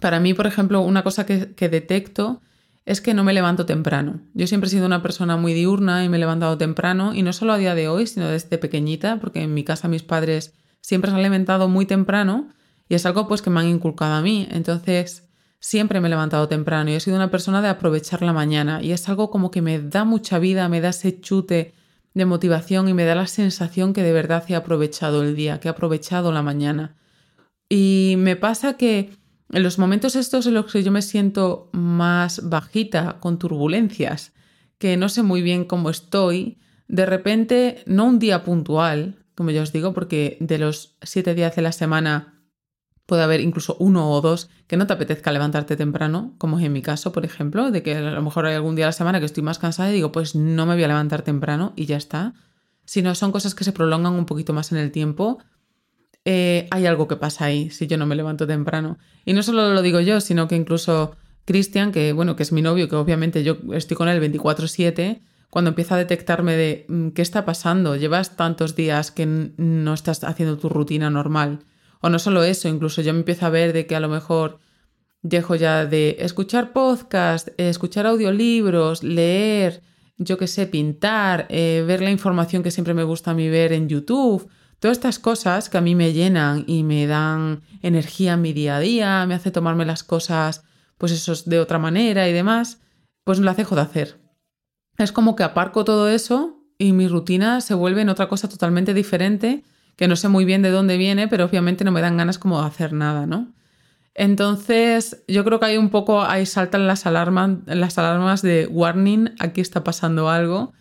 Para 0.00 0.20
mí, 0.20 0.34
por 0.34 0.46
ejemplo, 0.46 0.80
una 0.80 1.02
cosa 1.02 1.24
que, 1.24 1.54
que 1.54 1.68
detecto 1.68 2.40
es 2.88 3.02
que 3.02 3.12
no 3.12 3.22
me 3.22 3.34
levanto 3.34 3.66
temprano. 3.66 4.22
Yo 4.32 4.46
siempre 4.46 4.68
he 4.68 4.70
sido 4.70 4.86
una 4.86 5.02
persona 5.02 5.36
muy 5.36 5.52
diurna 5.52 6.04
y 6.04 6.08
me 6.08 6.16
he 6.16 6.20
levantado 6.20 6.56
temprano, 6.56 7.14
y 7.14 7.22
no 7.22 7.34
solo 7.34 7.52
a 7.52 7.58
día 7.58 7.74
de 7.74 7.86
hoy, 7.86 8.06
sino 8.06 8.28
desde 8.28 8.56
pequeñita, 8.56 9.20
porque 9.20 9.42
en 9.42 9.52
mi 9.52 9.62
casa 9.62 9.88
mis 9.88 10.02
padres 10.02 10.54
siempre 10.80 11.10
se 11.10 11.16
han 11.18 11.22
levantado 11.22 11.68
muy 11.68 11.84
temprano 11.84 12.48
y 12.88 12.94
es 12.94 13.04
algo 13.04 13.28
pues 13.28 13.42
que 13.42 13.50
me 13.50 13.60
han 13.60 13.66
inculcado 13.66 14.14
a 14.14 14.22
mí. 14.22 14.48
Entonces, 14.50 15.28
siempre 15.60 16.00
me 16.00 16.08
he 16.08 16.10
levantado 16.10 16.48
temprano 16.48 16.90
y 16.90 16.94
he 16.94 17.00
sido 17.00 17.16
una 17.16 17.30
persona 17.30 17.60
de 17.60 17.68
aprovechar 17.68 18.22
la 18.22 18.32
mañana 18.32 18.82
y 18.82 18.92
es 18.92 19.06
algo 19.10 19.30
como 19.30 19.50
que 19.50 19.60
me 19.60 19.80
da 19.80 20.04
mucha 20.04 20.38
vida, 20.38 20.66
me 20.70 20.80
da 20.80 20.88
ese 20.88 21.20
chute 21.20 21.74
de 22.14 22.24
motivación 22.24 22.88
y 22.88 22.94
me 22.94 23.04
da 23.04 23.14
la 23.14 23.26
sensación 23.26 23.92
que 23.92 24.02
de 24.02 24.14
verdad 24.14 24.44
he 24.48 24.54
aprovechado 24.54 25.22
el 25.22 25.36
día, 25.36 25.60
que 25.60 25.68
he 25.68 25.70
aprovechado 25.70 26.32
la 26.32 26.40
mañana. 26.40 26.96
Y 27.68 28.14
me 28.16 28.34
pasa 28.34 28.78
que 28.78 29.10
en 29.50 29.62
los 29.62 29.78
momentos 29.78 30.16
estos 30.16 30.46
en 30.46 30.54
los 30.54 30.70
que 30.70 30.82
yo 30.82 30.92
me 30.92 31.02
siento 31.02 31.70
más 31.72 32.48
bajita, 32.48 33.18
con 33.20 33.38
turbulencias, 33.38 34.32
que 34.78 34.96
no 34.96 35.08
sé 35.08 35.22
muy 35.22 35.42
bien 35.42 35.64
cómo 35.64 35.90
estoy, 35.90 36.58
de 36.86 37.06
repente, 37.06 37.82
no 37.86 38.06
un 38.06 38.18
día 38.18 38.44
puntual, 38.44 39.16
como 39.34 39.50
ya 39.50 39.62
os 39.62 39.72
digo, 39.72 39.92
porque 39.92 40.36
de 40.40 40.58
los 40.58 40.96
siete 41.02 41.34
días 41.34 41.54
de 41.54 41.62
la 41.62 41.72
semana 41.72 42.38
puede 43.06 43.22
haber 43.22 43.40
incluso 43.40 43.76
uno 43.78 44.10
o 44.10 44.20
dos 44.20 44.50
que 44.66 44.76
no 44.76 44.86
te 44.86 44.92
apetezca 44.92 45.32
levantarte 45.32 45.76
temprano, 45.76 46.34
como 46.36 46.58
es 46.58 46.66
en 46.66 46.72
mi 46.72 46.82
caso, 46.82 47.12
por 47.12 47.24
ejemplo, 47.24 47.70
de 47.70 47.82
que 47.82 47.96
a 47.96 48.00
lo 48.00 48.22
mejor 48.22 48.44
hay 48.46 48.54
algún 48.54 48.74
día 48.76 48.84
de 48.84 48.88
la 48.88 48.92
semana 48.92 49.18
que 49.18 49.26
estoy 49.26 49.42
más 49.42 49.58
cansada 49.58 49.90
y 49.90 49.94
digo, 49.94 50.12
pues 50.12 50.34
no 50.34 50.66
me 50.66 50.74
voy 50.74 50.84
a 50.84 50.88
levantar 50.88 51.22
temprano 51.22 51.72
y 51.74 51.86
ya 51.86 51.96
está. 51.96 52.34
Sino 52.84 53.14
son 53.14 53.32
cosas 53.32 53.54
que 53.54 53.64
se 53.64 53.72
prolongan 53.72 54.12
un 54.12 54.26
poquito 54.26 54.52
más 54.52 54.72
en 54.72 54.78
el 54.78 54.92
tiempo 54.92 55.38
eh, 56.30 56.68
hay 56.70 56.84
algo 56.84 57.08
que 57.08 57.16
pasa 57.16 57.46
ahí 57.46 57.70
si 57.70 57.86
yo 57.86 57.96
no 57.96 58.04
me 58.04 58.14
levanto 58.14 58.46
temprano. 58.46 58.98
Y 59.24 59.32
no 59.32 59.42
solo 59.42 59.72
lo 59.72 59.80
digo 59.80 60.00
yo, 60.00 60.20
sino 60.20 60.46
que 60.46 60.56
incluso 60.56 61.16
Cristian, 61.46 61.90
que 61.90 62.12
bueno, 62.12 62.36
que 62.36 62.42
es 62.42 62.52
mi 62.52 62.60
novio, 62.60 62.86
que 62.86 62.96
obviamente 62.96 63.42
yo 63.42 63.56
estoy 63.72 63.96
con 63.96 64.10
él 64.10 64.20
24/7, 64.20 65.22
cuando 65.48 65.70
empieza 65.70 65.94
a 65.94 65.98
detectarme 65.98 66.54
de 66.54 66.84
mm, 66.86 67.08
qué 67.12 67.22
está 67.22 67.46
pasando, 67.46 67.96
llevas 67.96 68.36
tantos 68.36 68.76
días 68.76 69.10
que 69.10 69.24
no 69.24 69.94
estás 69.94 70.22
haciendo 70.22 70.58
tu 70.58 70.68
rutina 70.68 71.08
normal. 71.08 71.60
O 72.02 72.10
no 72.10 72.18
solo 72.18 72.42
eso, 72.42 72.68
incluso 72.68 73.00
yo 73.00 73.14
me 73.14 73.20
empiezo 73.20 73.46
a 73.46 73.50
ver 73.50 73.72
de 73.72 73.86
que 73.86 73.96
a 73.96 74.00
lo 74.00 74.10
mejor 74.10 74.58
dejo 75.22 75.54
ya 75.54 75.86
de 75.86 76.16
escuchar 76.20 76.74
podcast, 76.74 77.48
escuchar 77.56 78.04
audiolibros, 78.06 79.02
leer, 79.02 79.82
yo 80.18 80.36
qué 80.36 80.46
sé, 80.46 80.66
pintar, 80.66 81.46
eh, 81.48 81.82
ver 81.86 82.02
la 82.02 82.10
información 82.10 82.62
que 82.62 82.70
siempre 82.70 82.92
me 82.92 83.04
gusta 83.04 83.30
a 83.30 83.34
mí 83.34 83.48
ver 83.48 83.72
en 83.72 83.88
YouTube 83.88 84.50
Todas 84.80 84.96
estas 84.96 85.18
cosas 85.18 85.68
que 85.68 85.78
a 85.78 85.80
mí 85.80 85.94
me 85.94 86.12
llenan 86.12 86.64
y 86.66 86.84
me 86.84 87.06
dan 87.06 87.62
energía 87.82 88.34
en 88.34 88.42
mi 88.42 88.52
día 88.52 88.76
a 88.76 88.80
día, 88.80 89.26
me 89.26 89.34
hace 89.34 89.50
tomarme 89.50 89.84
las 89.84 90.04
cosas, 90.04 90.62
pues 90.98 91.12
eso 91.12 91.34
de 91.46 91.58
otra 91.58 91.78
manera 91.78 92.28
y 92.28 92.32
demás, 92.32 92.80
pues 93.24 93.40
no 93.40 93.46
las 93.46 93.56
dejo 93.56 93.74
de 93.74 93.82
hacer. 93.82 94.20
Es 94.96 95.12
como 95.12 95.36
que 95.36 95.42
aparco 95.42 95.84
todo 95.84 96.08
eso 96.08 96.62
y 96.78 96.92
mi 96.92 97.08
rutina 97.08 97.60
se 97.60 97.74
vuelve 97.74 98.02
en 98.02 98.08
otra 98.08 98.28
cosa 98.28 98.48
totalmente 98.48 98.94
diferente, 98.94 99.64
que 99.96 100.06
no 100.06 100.14
sé 100.14 100.28
muy 100.28 100.44
bien 100.44 100.62
de 100.62 100.70
dónde 100.70 100.96
viene, 100.96 101.26
pero 101.26 101.44
obviamente 101.44 101.84
no 101.84 101.90
me 101.90 102.00
dan 102.00 102.16
ganas 102.16 102.38
como 102.38 102.60
de 102.60 102.66
hacer 102.68 102.92
nada, 102.92 103.26
¿no? 103.26 103.52
Entonces, 104.14 105.24
yo 105.28 105.44
creo 105.44 105.60
que 105.60 105.66
hay 105.66 105.76
un 105.76 105.90
poco, 105.90 106.22
ahí 106.22 106.46
saltan 106.46 106.86
las 106.86 107.06
alarmas, 107.06 107.50
las 107.66 107.98
alarmas 107.98 108.42
de 108.42 108.66
warning, 108.66 109.30
aquí 109.38 109.60
está 109.60 109.84
pasando 109.84 110.28
algo. 110.28 110.72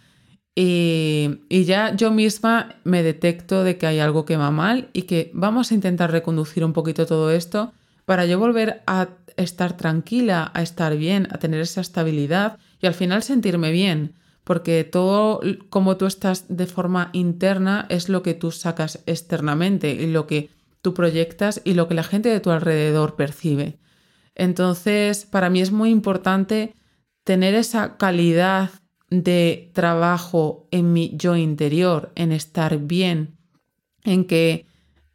Y, 0.60 1.66
ya 1.66 1.96
yo 1.96 2.10
misma 2.10 2.78
me 2.84 3.04
detecto 3.04 3.64
de 3.64 3.78
que 3.78 3.86
hay 3.86 4.00
algo 4.00 4.26
que 4.26 4.38
va 4.38 4.50
mal 4.50 4.90
y 4.92 5.04
que 5.04 5.30
vamos 5.36 5.70
a 5.70 5.76
intentar 5.76 6.12
reconducir 6.12 6.66
un 6.66 6.74
poquito 6.74 7.06
todo 7.06 7.30
esto 7.30 7.74
para 8.06 8.26
yo 8.26 8.40
volver 8.40 8.82
a 8.88 9.10
estar 9.36 9.78
tranquila, 9.78 10.50
a 10.56 10.64
estar 10.64 10.98
bien, 10.98 11.28
a 11.30 11.38
tener 11.38 11.62
esa 11.62 11.82
estabilidad 11.82 12.58
y 12.82 12.88
al 12.88 12.96
final 12.96 13.22
sentirme 13.22 13.72
bien, 13.72 14.16
porque 14.44 14.84
todo 14.84 15.42
como 15.70 15.96
tú 15.98 16.08
estás 16.08 16.46
de 16.50 16.66
forma 16.66 17.12
interna 17.14 17.86
es 17.90 18.10
lo 18.10 18.24
que 18.24 18.34
tú 18.34 18.50
sacas 18.50 19.04
externamente 19.06 19.92
y 19.92 20.08
lo 20.08 20.26
que 20.26 20.50
tú 20.82 20.96
proyectas 20.96 21.62
y 21.66 21.76
lo 21.76 21.88
que 21.88 21.94
la 21.94 22.04
gente 22.04 22.30
de 22.30 22.40
tu 22.40 22.50
alrededor 22.50 23.16
percibe. 23.16 23.78
Entonces, 24.34 25.26
para 25.26 25.52
mí 25.52 25.62
es 25.62 25.72
muy 25.72 25.92
importante 25.92 26.74
tener 27.24 27.54
esa 27.54 27.98
calidad 27.98 28.72
de 29.10 29.72
trabajo 29.74 30.68
en 30.72 30.94
mi 30.94 31.12
yo 31.16 31.36
interior, 31.36 32.12
en 32.16 32.32
estar 32.32 32.78
bien, 32.78 33.38
en 34.04 34.26
que 34.26 34.66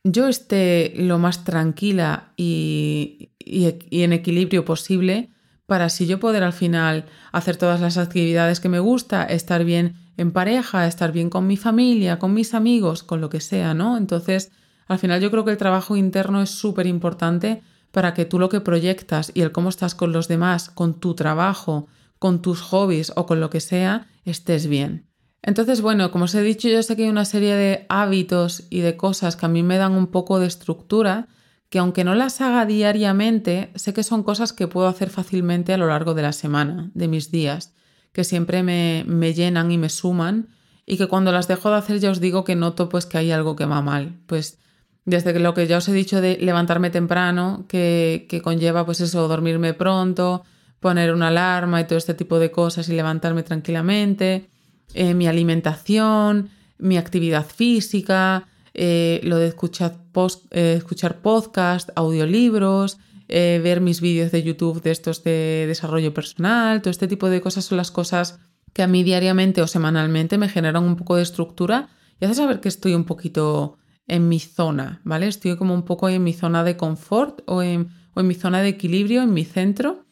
yo 0.04 0.28
esté 0.28 0.92
lo 0.96 1.18
más 1.18 1.44
tranquila 1.44 2.32
y, 2.36 3.30
en 3.38 4.12
equilibrio 4.12 4.64
posible 4.64 5.30
para 5.66 5.86
así 5.86 6.06
yo 6.06 6.20
poder 6.20 6.42
al 6.42 6.52
final 6.52 7.06
hacer 7.32 7.56
todas 7.56 7.80
las 7.80 7.96
actividades 7.96 8.60
que 8.60 8.68
me 8.68 8.80
gusta, 8.80 9.24
estar 9.24 9.64
bien 9.64 9.94
en 10.16 10.32
pareja, 10.32 10.86
estar 10.86 11.12
bien 11.12 11.30
con 11.30 11.46
mi 11.46 11.56
familia, 11.56 12.18
con 12.18 12.34
mis 12.34 12.52
amigos, 12.52 13.02
con 13.02 13.20
lo 13.20 13.30
que 13.30 13.40
sea, 13.40 13.72
¿no? 13.72 13.96
Entonces, 13.96 14.52
al 14.86 14.98
final 14.98 15.20
yo 15.20 15.30
creo 15.30 15.44
que 15.44 15.52
el 15.52 15.56
trabajo 15.56 15.96
interno 15.96 16.42
es 16.42 16.50
súper 16.50 16.86
importante 16.86 17.62
para 17.90 18.12
que 18.12 18.24
tú 18.24 18.38
lo 18.38 18.48
que 18.48 18.60
proyectas 18.60 19.30
y 19.34 19.40
el 19.40 19.52
cómo 19.52 19.68
estás 19.68 19.94
con 19.94 20.12
los 20.12 20.28
demás, 20.28 20.68
con 20.68 21.00
tu 21.00 21.14
trabajo, 21.14 21.86
con 22.22 22.40
tus 22.40 22.60
hobbies 22.60 23.12
o 23.16 23.26
con 23.26 23.40
lo 23.40 23.50
que 23.50 23.58
sea, 23.58 24.06
estés 24.24 24.68
bien. 24.68 25.08
Entonces, 25.42 25.80
bueno, 25.80 26.12
como 26.12 26.26
os 26.26 26.34
he 26.36 26.42
dicho, 26.42 26.68
yo 26.68 26.80
sé 26.84 26.94
que 26.94 27.02
hay 27.02 27.08
una 27.08 27.24
serie 27.24 27.56
de 27.56 27.84
hábitos 27.88 28.62
y 28.70 28.78
de 28.78 28.96
cosas 28.96 29.34
que 29.34 29.46
a 29.46 29.48
mí 29.48 29.64
me 29.64 29.76
dan 29.76 29.94
un 29.94 30.06
poco 30.06 30.38
de 30.38 30.46
estructura, 30.46 31.26
que 31.68 31.80
aunque 31.80 32.04
no 32.04 32.14
las 32.14 32.40
haga 32.40 32.64
diariamente, 32.64 33.72
sé 33.74 33.92
que 33.92 34.04
son 34.04 34.22
cosas 34.22 34.52
que 34.52 34.68
puedo 34.68 34.86
hacer 34.86 35.10
fácilmente 35.10 35.72
a 35.72 35.76
lo 35.76 35.88
largo 35.88 36.14
de 36.14 36.22
la 36.22 36.32
semana, 36.32 36.92
de 36.94 37.08
mis 37.08 37.32
días, 37.32 37.74
que 38.12 38.22
siempre 38.22 38.62
me, 38.62 39.02
me 39.04 39.34
llenan 39.34 39.72
y 39.72 39.78
me 39.78 39.88
suman, 39.88 40.50
y 40.86 40.98
que 40.98 41.08
cuando 41.08 41.32
las 41.32 41.48
dejo 41.48 41.70
de 41.70 41.78
hacer 41.78 41.98
ya 41.98 42.12
os 42.12 42.20
digo 42.20 42.44
que 42.44 42.54
noto 42.54 42.88
pues 42.88 43.04
que 43.06 43.18
hay 43.18 43.32
algo 43.32 43.56
que 43.56 43.66
va 43.66 43.82
mal. 43.82 44.20
Pues 44.26 44.60
desde 45.04 45.36
lo 45.40 45.54
que 45.54 45.66
ya 45.66 45.78
os 45.78 45.88
he 45.88 45.92
dicho 45.92 46.20
de 46.20 46.36
levantarme 46.36 46.90
temprano, 46.90 47.66
que, 47.68 48.26
que 48.28 48.42
conlleva 48.42 48.86
pues 48.86 49.00
eso, 49.00 49.26
dormirme 49.26 49.74
pronto, 49.74 50.44
poner 50.82 51.14
una 51.14 51.28
alarma 51.28 51.80
y 51.80 51.84
todo 51.84 51.96
este 51.96 52.12
tipo 52.12 52.38
de 52.40 52.50
cosas 52.50 52.88
y 52.88 52.92
levantarme 52.92 53.44
tranquilamente, 53.44 54.50
eh, 54.94 55.14
mi 55.14 55.28
alimentación, 55.28 56.50
mi 56.76 56.98
actividad 56.98 57.46
física, 57.46 58.48
eh, 58.74 59.20
lo 59.22 59.38
de 59.38 59.46
escuchar, 59.46 59.96
post, 60.10 60.44
eh, 60.50 60.74
escuchar 60.76 61.22
podcast, 61.22 61.88
audiolibros, 61.94 62.98
ver 63.28 63.80
mis 63.80 64.02
vídeos 64.02 64.30
de 64.30 64.42
YouTube 64.42 64.82
de 64.82 64.90
estos 64.90 65.24
de 65.24 65.64
desarrollo 65.66 66.12
personal, 66.12 66.82
todo 66.82 66.90
este 66.90 67.08
tipo 67.08 67.30
de 67.30 67.40
cosas 67.40 67.64
son 67.64 67.78
las 67.78 67.90
cosas 67.90 68.40
que 68.74 68.82
a 68.82 68.86
mí 68.86 69.04
diariamente 69.04 69.62
o 69.62 69.66
semanalmente 69.66 70.36
me 70.36 70.50
generan 70.50 70.84
un 70.84 70.96
poco 70.96 71.16
de 71.16 71.22
estructura 71.22 71.88
y 72.20 72.26
hace 72.26 72.34
saber 72.34 72.60
que 72.60 72.68
estoy 72.68 72.94
un 72.94 73.04
poquito 73.04 73.78
en 74.06 74.28
mi 74.28 74.38
zona, 74.38 75.00
¿vale? 75.04 75.28
Estoy 75.28 75.56
como 75.56 75.72
un 75.72 75.84
poco 75.84 76.10
en 76.10 76.22
mi 76.22 76.34
zona 76.34 76.62
de 76.62 76.76
confort 76.76 77.40
o 77.46 77.62
en, 77.62 77.88
o 78.12 78.20
en 78.20 78.26
mi 78.26 78.34
zona 78.34 78.60
de 78.60 78.68
equilibrio, 78.68 79.22
en 79.22 79.32
mi 79.32 79.46
centro 79.46 80.04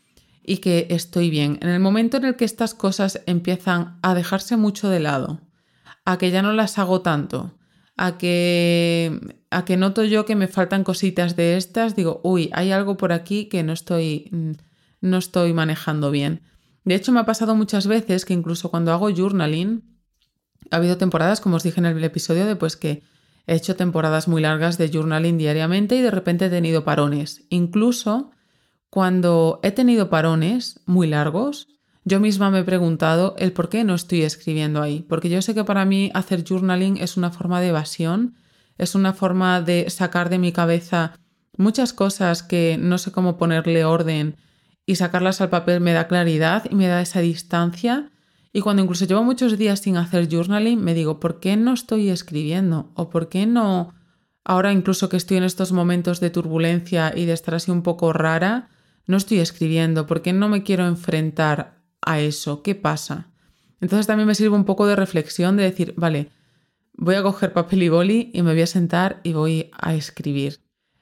y 0.42 0.58
que 0.58 0.86
estoy 0.90 1.30
bien. 1.30 1.58
En 1.62 1.68
el 1.68 1.80
momento 1.80 2.16
en 2.16 2.24
el 2.24 2.36
que 2.36 2.44
estas 2.44 2.74
cosas 2.74 3.22
empiezan 3.26 3.98
a 4.02 4.14
dejarse 4.14 4.56
mucho 4.56 4.88
de 4.88 5.00
lado, 5.00 5.40
a 6.04 6.18
que 6.18 6.30
ya 6.30 6.42
no 6.42 6.52
las 6.52 6.78
hago 6.78 7.02
tanto, 7.02 7.54
a 7.96 8.18
que, 8.18 9.20
a 9.50 9.64
que 9.64 9.76
noto 9.76 10.04
yo 10.04 10.24
que 10.24 10.36
me 10.36 10.48
faltan 10.48 10.84
cositas 10.84 11.36
de 11.36 11.56
estas, 11.56 11.96
digo, 11.96 12.20
uy, 12.24 12.50
hay 12.52 12.72
algo 12.72 12.96
por 12.96 13.12
aquí 13.12 13.46
que 13.46 13.62
no 13.62 13.72
estoy, 13.72 14.28
mm, 14.32 14.52
no 15.02 15.18
estoy 15.18 15.52
manejando 15.52 16.10
bien. 16.10 16.42
De 16.84 16.94
hecho, 16.94 17.12
me 17.12 17.20
ha 17.20 17.26
pasado 17.26 17.54
muchas 17.54 17.86
veces 17.86 18.24
que 18.24 18.32
incluso 18.32 18.70
cuando 18.70 18.92
hago 18.92 19.14
journaling, 19.14 19.84
ha 20.70 20.76
habido 20.76 20.96
temporadas, 20.96 21.40
como 21.40 21.56
os 21.56 21.62
dije 21.62 21.80
en 21.80 21.86
el 21.86 22.02
episodio, 22.02 22.46
de 22.46 22.56
pues 22.56 22.76
que 22.76 23.02
he 23.46 23.54
hecho 23.54 23.76
temporadas 23.76 24.28
muy 24.28 24.40
largas 24.42 24.78
de 24.78 24.88
journaling 24.88 25.36
diariamente 25.36 25.96
y 25.96 26.00
de 26.00 26.10
repente 26.10 26.46
he 26.46 26.50
tenido 26.50 26.84
parones. 26.84 27.44
Incluso 27.50 28.30
cuando 28.90 29.60
he 29.62 29.70
tenido 29.70 30.10
parones 30.10 30.80
muy 30.84 31.06
largos, 31.06 31.68
yo 32.04 32.18
misma 32.18 32.50
me 32.50 32.60
he 32.60 32.64
preguntado 32.64 33.36
el 33.38 33.52
por 33.52 33.68
qué 33.68 33.84
no 33.84 33.94
estoy 33.94 34.22
escribiendo 34.22 34.82
ahí, 34.82 35.06
porque 35.08 35.28
yo 35.28 35.40
sé 35.42 35.54
que 35.54 35.64
para 35.64 35.84
mí 35.84 36.10
hacer 36.12 36.44
journaling 36.44 36.96
es 36.96 37.16
una 37.16 37.30
forma 37.30 37.60
de 37.60 37.68
evasión, 37.68 38.34
es 38.78 38.94
una 38.94 39.12
forma 39.12 39.60
de 39.60 39.88
sacar 39.90 40.28
de 40.28 40.38
mi 40.38 40.52
cabeza 40.52 41.14
muchas 41.56 41.92
cosas 41.92 42.42
que 42.42 42.78
no 42.80 42.98
sé 42.98 43.12
cómo 43.12 43.36
ponerle 43.36 43.84
orden 43.84 44.36
y 44.86 44.96
sacarlas 44.96 45.40
al 45.40 45.50
papel 45.50 45.80
me 45.80 45.92
da 45.92 46.08
claridad 46.08 46.64
y 46.68 46.74
me 46.74 46.88
da 46.88 47.00
esa 47.00 47.20
distancia. 47.20 48.10
Y 48.52 48.62
cuando 48.62 48.82
incluso 48.82 49.04
llevo 49.04 49.22
muchos 49.22 49.56
días 49.56 49.80
sin 49.80 49.96
hacer 49.96 50.28
journaling, 50.28 50.82
me 50.82 50.94
digo, 50.94 51.20
¿por 51.20 51.38
qué 51.38 51.56
no 51.56 51.74
estoy 51.74 52.08
escribiendo? 52.08 52.90
¿O 52.94 53.10
por 53.10 53.28
qué 53.28 53.46
no, 53.46 53.94
ahora 54.44 54.72
incluso 54.72 55.08
que 55.08 55.16
estoy 55.16 55.36
en 55.36 55.44
estos 55.44 55.70
momentos 55.70 56.18
de 56.18 56.30
turbulencia 56.30 57.12
y 57.14 57.26
de 57.26 57.34
estar 57.34 57.54
así 57.54 57.70
un 57.70 57.82
poco 57.82 58.12
rara, 58.12 58.70
no 59.10 59.16
estoy 59.16 59.40
escribiendo, 59.40 60.06
¿por 60.06 60.22
qué 60.22 60.32
no 60.32 60.48
me 60.48 60.62
quiero 60.62 60.86
enfrentar 60.86 61.82
a 62.00 62.20
eso? 62.20 62.62
¿Qué 62.62 62.74
pasa? 62.74 63.30
Entonces 63.80 64.06
también 64.06 64.26
me 64.26 64.34
sirve 64.34 64.56
un 64.56 64.64
poco 64.64 64.86
de 64.86 64.96
reflexión 64.96 65.56
de 65.56 65.64
decir, 65.64 65.94
vale, 65.96 66.30
voy 66.94 67.16
a 67.16 67.22
coger 67.22 67.52
papel 67.52 67.82
y 67.82 67.88
boli 67.88 68.30
y 68.32 68.42
me 68.42 68.52
voy 68.52 68.62
a 68.62 68.66
sentar 68.66 69.20
y 69.22 69.32
voy 69.32 69.70
a 69.72 69.94
escribir. 69.94 70.60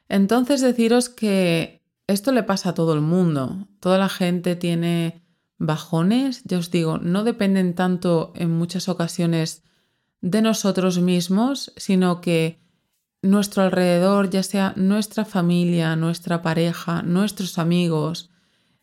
Entonces 0.09 0.61
deciros 0.61 1.09
que 1.09 1.83
esto 2.07 2.33
le 2.33 2.43
pasa 2.43 2.71
a 2.71 2.75
todo 2.75 2.95
el 2.95 3.01
mundo. 3.01 3.69
Toda 3.81 3.99
la 3.99 4.09
gente 4.09 4.57
tiene 4.57 5.23
bajones, 5.59 6.43
ya 6.45 6.59
os 6.59 6.71
digo, 6.71 6.99
no 6.99 7.25
dependen 7.25 7.75
tanto 7.75 8.33
en 8.37 8.51
muchas 8.51 8.89
ocasiones 8.89 9.65
de 10.21 10.41
nosotros 10.41 11.01
mismos, 11.01 11.73
sino 11.77 12.21
que 12.21 12.61
nuestro 13.23 13.63
alrededor, 13.63 14.31
ya 14.31 14.43
sea 14.43 14.73
nuestra 14.77 15.25
familia, 15.25 15.97
nuestra 15.97 16.43
pareja, 16.43 17.03
nuestros 17.03 17.59
amigos, 17.59 18.31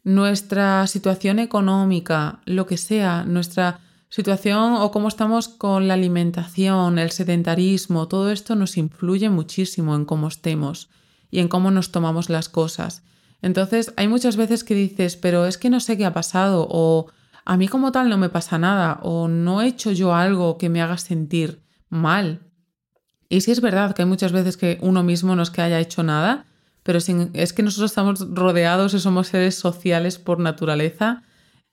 nuestra 0.03 0.85
situación 0.87 1.39
económica, 1.39 2.41
lo 2.45 2.65
que 2.65 2.77
sea, 2.77 3.23
nuestra 3.23 3.79
situación 4.09 4.73
o 4.73 4.91
cómo 4.91 5.07
estamos 5.07 5.49
con 5.49 5.87
la 5.87 5.95
alimentación, 5.95 6.99
el 6.99 7.11
sedentarismo, 7.11 8.07
todo 8.07 8.31
esto 8.31 8.55
nos 8.55 8.77
influye 8.77 9.29
muchísimo 9.29 9.95
en 9.95 10.05
cómo 10.05 10.27
estemos 10.27 10.89
y 11.31 11.39
en 11.39 11.47
cómo 11.47 11.71
nos 11.71 11.91
tomamos 11.91 12.29
las 12.29 12.47
cosas. 12.47 13.03
Entonces, 13.41 13.93
hay 13.97 14.07
muchas 14.07 14.37
veces 14.37 14.63
que 14.63 14.75
dices, 14.75 15.17
pero 15.17 15.45
es 15.45 15.57
que 15.57 15.69
no 15.69 15.79
sé 15.79 15.97
qué 15.97 16.05
ha 16.05 16.13
pasado 16.13 16.67
o 16.69 17.07
a 17.45 17.57
mí 17.57 17.67
como 17.67 17.91
tal 17.91 18.09
no 18.09 18.17
me 18.17 18.29
pasa 18.29 18.57
nada 18.57 18.99
o 19.03 19.27
no 19.27 19.61
he 19.61 19.67
hecho 19.67 19.91
yo 19.91 20.15
algo 20.15 20.57
que 20.57 20.69
me 20.69 20.81
haga 20.81 20.97
sentir 20.97 21.61
mal. 21.89 22.44
Y 23.29 23.41
sí 23.41 23.51
es 23.51 23.61
verdad 23.61 23.95
que 23.95 24.03
hay 24.03 24.07
muchas 24.07 24.31
veces 24.31 24.57
que 24.57 24.77
uno 24.81 25.03
mismo 25.03 25.35
no 25.35 25.43
es 25.43 25.49
que 25.49 25.61
haya 25.61 25.79
hecho 25.79 26.03
nada, 26.03 26.45
pero 26.83 26.99
es 26.99 27.53
que 27.53 27.63
nosotros 27.63 27.91
estamos 27.91 28.27
rodeados 28.33 28.93
y 28.93 28.99
somos 28.99 29.27
seres 29.27 29.55
sociales 29.55 30.19
por 30.19 30.39
naturaleza 30.39 31.23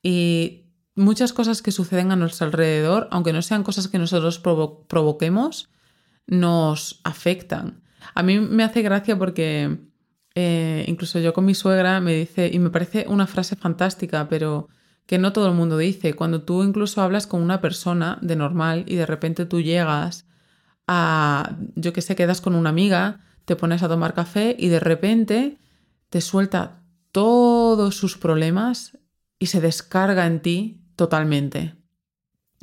y 0.02 0.64
muchas 0.94 1.32
cosas 1.32 1.60
que 1.60 1.70
suceden 1.70 2.12
a 2.12 2.16
nuestro 2.16 2.46
alrededor, 2.46 3.08
aunque 3.10 3.32
no 3.32 3.42
sean 3.42 3.62
cosas 3.62 3.88
que 3.88 3.98
nosotros 3.98 4.38
provoquemos, 4.38 5.68
nos 6.26 7.00
afectan. 7.04 7.82
A 8.14 8.22
mí 8.22 8.40
me 8.40 8.64
hace 8.64 8.82
gracia 8.82 9.18
porque 9.18 9.78
eh, 10.34 10.84
incluso 10.88 11.18
yo 11.18 11.32
con 11.32 11.44
mi 11.44 11.54
suegra 11.54 12.00
me 12.00 12.14
dice, 12.14 12.50
y 12.52 12.58
me 12.58 12.70
parece 12.70 13.06
una 13.08 13.26
frase 13.26 13.56
fantástica, 13.56 14.28
pero 14.28 14.68
que 15.06 15.18
no 15.18 15.32
todo 15.32 15.48
el 15.48 15.54
mundo 15.54 15.76
dice, 15.76 16.14
cuando 16.14 16.42
tú 16.42 16.62
incluso 16.62 17.02
hablas 17.02 17.26
con 17.26 17.42
una 17.42 17.60
persona 17.60 18.18
de 18.22 18.36
normal 18.36 18.84
y 18.86 18.96
de 18.96 19.06
repente 19.06 19.46
tú 19.46 19.60
llegas 19.60 20.26
a, 20.94 21.56
yo 21.74 21.94
que 21.94 22.02
sé, 22.02 22.14
quedas 22.14 22.42
con 22.42 22.54
una 22.54 22.68
amiga, 22.68 23.20
te 23.46 23.56
pones 23.56 23.82
a 23.82 23.88
tomar 23.88 24.12
café 24.12 24.54
y 24.58 24.68
de 24.68 24.78
repente 24.78 25.56
te 26.10 26.20
suelta 26.20 26.82
todos 27.12 27.96
sus 27.96 28.18
problemas 28.18 28.98
y 29.38 29.46
se 29.46 29.62
descarga 29.62 30.26
en 30.26 30.40
ti 30.40 30.82
totalmente. 30.94 31.76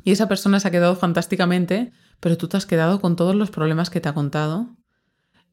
Y 0.04 0.12
esa 0.12 0.28
persona 0.28 0.60
se 0.60 0.68
ha 0.68 0.70
quedado 0.70 0.94
fantásticamente, 0.94 1.90
pero 2.20 2.36
tú 2.36 2.46
te 2.46 2.56
has 2.56 2.66
quedado 2.66 3.00
con 3.00 3.16
todos 3.16 3.34
los 3.34 3.50
problemas 3.50 3.90
que 3.90 4.00
te 4.00 4.08
ha 4.08 4.14
contado 4.14 4.76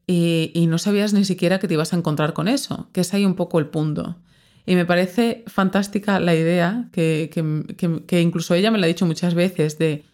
y, 0.06 0.66
no 0.68 0.78
sabías 0.78 1.12
ni 1.12 1.24
siquiera 1.24 1.58
que 1.58 1.66
te 1.66 1.74
ibas 1.74 1.92
a 1.92 1.96
encontrar 1.96 2.32
con 2.32 2.46
eso, 2.46 2.88
que 2.92 3.00
es 3.00 3.12
ahí 3.12 3.26
un 3.26 3.34
poco 3.34 3.58
el 3.58 3.66
punto. 3.66 4.22
Y 4.66 4.76
me 4.76 4.86
parece 4.86 5.42
fantástica 5.48 6.20
la 6.20 6.34
idea, 6.34 6.88
que, 6.92 7.28
que, 7.32 8.04
que 8.06 8.20
incluso 8.22 8.54
ella 8.54 8.70
me 8.70 8.78
la 8.78 8.86
ha 8.86 8.88
dicho 8.88 9.04
muchas 9.04 9.34
veces, 9.34 9.78
de 9.78 10.04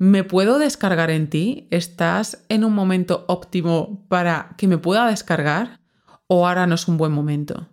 ¿Me 0.00 0.22
puedo 0.22 0.60
descargar 0.60 1.10
en 1.10 1.28
ti? 1.28 1.66
¿Estás 1.72 2.44
en 2.48 2.62
un 2.62 2.72
momento 2.72 3.24
óptimo 3.26 4.06
para 4.08 4.54
que 4.56 4.68
me 4.68 4.78
pueda 4.78 5.08
descargar? 5.08 5.80
¿O 6.28 6.46
ahora 6.46 6.68
no 6.68 6.76
es 6.76 6.86
un 6.86 6.98
buen 6.98 7.10
momento? 7.10 7.66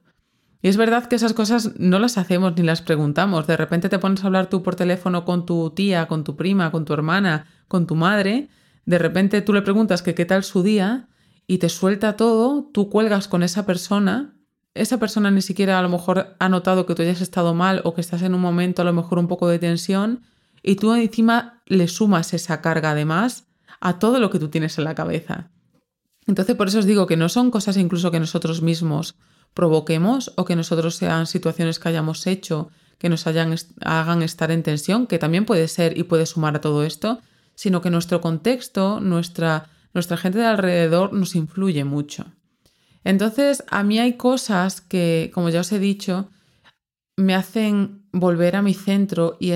Y 0.64 0.70
es 0.70 0.76
verdad 0.76 1.06
que 1.06 1.18
esas 1.18 1.34
cosas 1.34 1.74
no 1.78 2.00
las 2.00 2.18
hacemos 2.18 2.58
ni 2.58 2.64
las 2.64 2.82
preguntamos. 2.82 3.46
De 3.46 3.56
repente 3.56 3.90
te 3.90 4.00
pones 4.00 4.24
a 4.24 4.28
hablar 4.28 4.50
tú 4.50 4.64
por 4.64 4.76
teléfono 4.76 5.24
con 5.24 5.46
tu 5.46 5.70
tía, 5.70 6.08
con 6.08 6.24
tu 6.24 6.36
prima, 6.36 6.72
con 6.72 6.84
tu 6.84 6.94
hermana, 6.94 7.46
con 7.68 7.86
tu 7.86 7.94
madre. 7.94 8.50
De 8.88 8.98
repente 8.98 9.44
tú 9.44 9.54
le 9.54 9.62
preguntas 9.62 10.02
que 10.02 10.16
qué 10.16 10.26
tal 10.26 10.44
su 10.44 10.64
día 10.64 11.08
y 11.46 11.60
te 11.60 11.70
suelta 11.70 12.16
todo, 12.16 12.72
tú 12.74 12.90
cuelgas 12.90 13.28
con 13.28 13.44
esa 13.44 13.68
persona. 13.68 14.34
Esa 14.74 14.98
persona 14.98 15.30
ni 15.30 15.44
siquiera 15.44 15.78
a 15.78 15.84
lo 15.84 15.90
mejor 15.90 16.36
ha 16.40 16.50
notado 16.50 16.88
que 16.88 16.96
tú 16.96 17.04
hayas 17.04 17.22
estado 17.22 17.54
mal 17.54 17.82
o 17.84 17.94
que 17.94 18.02
estás 18.02 18.24
en 18.24 18.34
un 18.34 18.42
momento 18.42 18.82
a 18.82 18.86
lo 18.86 18.94
mejor 18.94 19.20
un 19.20 19.28
poco 19.28 19.48
de 19.48 19.60
tensión 19.60 20.24
y 20.66 20.76
tú 20.78 20.94
encima 20.94 21.62
le 21.68 21.88
sumas 21.88 22.34
esa 22.34 22.62
carga 22.62 22.92
además 22.92 23.46
a 23.80 24.00
todo 24.00 24.20
lo 24.20 24.32
que 24.32 24.40
tú 24.40 24.50
tienes 24.50 24.78
en 24.78 24.86
la 24.86 24.96
cabeza. 24.96 25.52
Entonces, 26.26 26.56
por 26.56 26.68
eso 26.68 26.80
os 26.80 26.86
digo 26.86 27.06
que 27.06 27.18
no 27.18 27.30
son 27.30 27.52
cosas 27.52 27.78
incluso 27.78 28.10
que 28.10 28.20
nosotros 28.20 28.64
mismos 28.64 29.16
provoquemos 29.54 30.34
o 30.38 30.44
que 30.44 30.56
nosotros 30.56 30.96
sean 30.96 31.28
situaciones 31.28 31.78
que 31.78 31.90
hayamos 31.90 32.26
hecho 32.26 32.70
que 32.98 33.10
nos 33.10 33.28
hagan 33.28 34.22
estar 34.24 34.52
en 34.52 34.64
tensión, 34.64 35.06
que 35.06 35.20
también 35.20 35.46
puede 35.46 35.68
ser 35.68 35.98
y 35.98 36.04
puede 36.04 36.26
sumar 36.26 36.56
a 36.56 36.62
todo 36.62 36.84
esto, 36.84 37.20
sino 37.54 37.82
que 37.82 37.90
nuestro 37.90 38.22
contexto, 38.22 39.00
nuestra, 39.02 39.70
nuestra 39.94 40.18
gente 40.18 40.40
de 40.40 40.46
alrededor 40.46 41.14
nos 41.14 41.36
influye 41.36 41.84
mucho. 41.84 42.26
Entonces, 43.04 43.64
a 43.70 43.84
mí 43.84 44.00
hay 44.00 44.14
cosas 44.14 44.82
que, 44.82 45.30
como 45.34 45.50
ya 45.50 45.60
os 45.60 45.72
he 45.72 45.80
dicho, 45.80 46.30
me 47.18 47.36
hacen 47.36 48.08
volver 48.12 48.56
a 48.56 48.62
mi 48.62 48.74
centro 48.74 49.38
y 49.40 49.52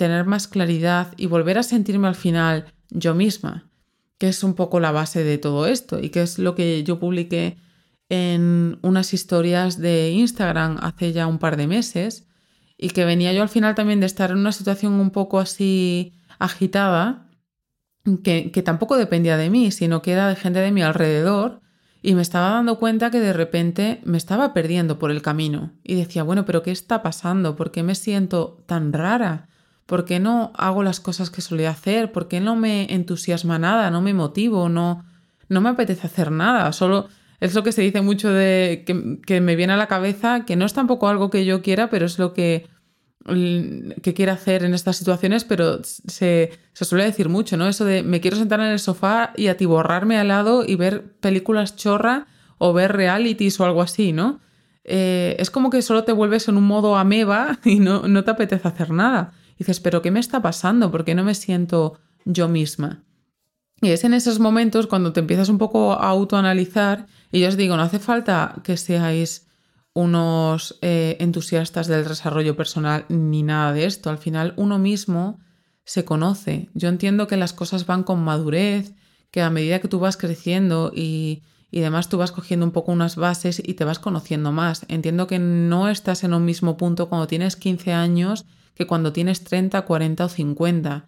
tener 0.00 0.24
más 0.24 0.48
claridad 0.48 1.12
y 1.18 1.26
volver 1.26 1.58
a 1.58 1.62
sentirme 1.62 2.08
al 2.08 2.14
final 2.14 2.72
yo 2.88 3.14
misma, 3.14 3.68
que 4.16 4.28
es 4.28 4.42
un 4.42 4.54
poco 4.54 4.80
la 4.80 4.92
base 4.92 5.24
de 5.24 5.36
todo 5.36 5.66
esto 5.66 6.00
y 6.00 6.08
que 6.08 6.22
es 6.22 6.38
lo 6.38 6.54
que 6.54 6.82
yo 6.84 6.98
publiqué 6.98 7.58
en 8.08 8.78
unas 8.80 9.12
historias 9.12 9.78
de 9.78 10.12
Instagram 10.12 10.78
hace 10.80 11.12
ya 11.12 11.26
un 11.26 11.38
par 11.38 11.58
de 11.58 11.66
meses 11.66 12.26
y 12.78 12.88
que 12.88 13.04
venía 13.04 13.34
yo 13.34 13.42
al 13.42 13.50
final 13.50 13.74
también 13.74 14.00
de 14.00 14.06
estar 14.06 14.30
en 14.30 14.38
una 14.38 14.52
situación 14.52 14.94
un 14.94 15.10
poco 15.10 15.38
así 15.38 16.14
agitada, 16.38 17.28
que, 18.24 18.50
que 18.52 18.62
tampoco 18.62 18.96
dependía 18.96 19.36
de 19.36 19.50
mí, 19.50 19.70
sino 19.70 20.00
que 20.00 20.12
era 20.12 20.30
de 20.30 20.36
gente 20.36 20.60
de 20.60 20.72
mi 20.72 20.80
alrededor 20.80 21.60
y 22.00 22.14
me 22.14 22.22
estaba 22.22 22.52
dando 22.52 22.78
cuenta 22.78 23.10
que 23.10 23.20
de 23.20 23.34
repente 23.34 24.00
me 24.04 24.16
estaba 24.16 24.54
perdiendo 24.54 24.98
por 24.98 25.10
el 25.10 25.20
camino 25.20 25.74
y 25.84 25.96
decía, 25.96 26.22
bueno, 26.22 26.46
pero 26.46 26.62
¿qué 26.62 26.70
está 26.70 27.02
pasando? 27.02 27.54
¿Por 27.54 27.70
qué 27.70 27.82
me 27.82 27.94
siento 27.94 28.64
tan 28.64 28.94
rara? 28.94 29.50
¿Por 29.90 30.04
qué 30.04 30.20
no 30.20 30.52
hago 30.54 30.84
las 30.84 31.00
cosas 31.00 31.30
que 31.30 31.40
solía 31.40 31.70
hacer? 31.70 32.12
¿Por 32.12 32.28
qué 32.28 32.38
no 32.38 32.54
me 32.54 32.94
entusiasma 32.94 33.58
nada? 33.58 33.90
¿No 33.90 34.00
me 34.00 34.14
motivo? 34.14 34.68
¿No, 34.68 35.04
no 35.48 35.60
me 35.60 35.68
apetece 35.68 36.06
hacer 36.06 36.30
nada? 36.30 36.72
Solo 36.72 37.08
es 37.40 37.56
lo 37.56 37.64
que 37.64 37.72
se 37.72 37.82
dice 37.82 38.00
mucho 38.00 38.32
de 38.32 38.84
que, 38.86 39.40
me 39.40 39.56
viene 39.56 39.72
a 39.72 39.76
la 39.76 39.88
cabeza, 39.88 40.44
que 40.44 40.54
no 40.54 40.64
es 40.64 40.74
tampoco 40.74 41.08
algo 41.08 41.28
que 41.28 41.44
yo 41.44 41.60
quiera, 41.60 41.90
pero 41.90 42.06
es 42.06 42.20
lo 42.20 42.34
que, 42.34 42.68
que 44.00 44.14
quiero 44.14 44.30
hacer 44.30 44.62
en 44.62 44.74
estas 44.74 44.96
situaciones, 44.96 45.42
pero 45.42 45.80
se, 45.82 46.52
suele 46.72 47.02
decir 47.02 47.28
mucho, 47.28 47.56
¿no? 47.56 47.66
Eso 47.66 47.84
de 47.84 48.04
me 48.04 48.20
quiero 48.20 48.36
sentar 48.36 48.60
en 48.60 48.66
el 48.66 48.78
sofá 48.78 49.32
y 49.36 49.48
atiborrarme 49.48 50.18
al 50.18 50.28
lado 50.28 50.62
y 50.64 50.76
ver 50.76 51.14
películas 51.14 51.74
chorra 51.74 52.28
o 52.58 52.72
ver 52.72 52.92
realities 52.92 53.58
o 53.58 53.64
algo 53.64 53.82
así, 53.82 54.12
¿no? 54.12 54.38
Eh, 54.84 55.34
es 55.40 55.50
como 55.50 55.68
que 55.68 55.82
solo 55.82 56.04
te 56.04 56.12
vuelves 56.12 56.46
en 56.46 56.56
un 56.58 56.68
modo 56.68 56.96
ameba 56.96 57.58
y 57.64 57.80
no, 57.80 58.06
no 58.06 58.22
te 58.22 58.30
apetece 58.30 58.68
hacer 58.68 58.92
nada. 58.92 59.32
Dices, 59.60 59.78
pero 59.78 60.00
¿qué 60.00 60.10
me 60.10 60.20
está 60.20 60.40
pasando? 60.40 60.90
¿Por 60.90 61.04
qué 61.04 61.14
no 61.14 61.22
me 61.22 61.34
siento 61.34 61.98
yo 62.24 62.48
misma? 62.48 63.04
Y 63.82 63.90
es 63.90 64.04
en 64.04 64.14
esos 64.14 64.38
momentos 64.38 64.86
cuando 64.86 65.12
te 65.12 65.20
empiezas 65.20 65.50
un 65.50 65.58
poco 65.58 65.92
a 65.92 66.08
autoanalizar 66.08 67.06
y 67.30 67.40
yo 67.40 67.48
os 67.48 67.58
digo, 67.58 67.76
no 67.76 67.82
hace 67.82 67.98
falta 67.98 68.54
que 68.64 68.78
seáis 68.78 69.48
unos 69.92 70.78
eh, 70.80 71.18
entusiastas 71.20 71.88
del 71.88 72.08
desarrollo 72.08 72.56
personal 72.56 73.04
ni 73.10 73.42
nada 73.42 73.74
de 73.74 73.84
esto. 73.84 74.08
Al 74.08 74.16
final 74.16 74.54
uno 74.56 74.78
mismo 74.78 75.38
se 75.84 76.06
conoce. 76.06 76.70
Yo 76.72 76.88
entiendo 76.88 77.26
que 77.26 77.36
las 77.36 77.52
cosas 77.52 77.84
van 77.84 78.02
con 78.02 78.24
madurez, 78.24 78.94
que 79.30 79.42
a 79.42 79.50
medida 79.50 79.80
que 79.80 79.88
tú 79.88 79.98
vas 79.98 80.16
creciendo 80.16 80.90
y, 80.94 81.42
y 81.70 81.80
demás 81.80 82.08
tú 82.08 82.16
vas 82.16 82.32
cogiendo 82.32 82.64
un 82.64 82.72
poco 82.72 82.92
unas 82.92 83.16
bases 83.16 83.60
y 83.62 83.74
te 83.74 83.84
vas 83.84 83.98
conociendo 83.98 84.52
más. 84.52 84.86
Entiendo 84.88 85.26
que 85.26 85.38
no 85.38 85.90
estás 85.90 86.24
en 86.24 86.32
un 86.32 86.46
mismo 86.46 86.78
punto 86.78 87.10
cuando 87.10 87.26
tienes 87.26 87.56
15 87.56 87.92
años 87.92 88.46
que 88.80 88.86
cuando 88.86 89.12
tienes 89.12 89.44
30, 89.44 89.82
40 89.82 90.24
o 90.24 90.28
50. 90.30 91.06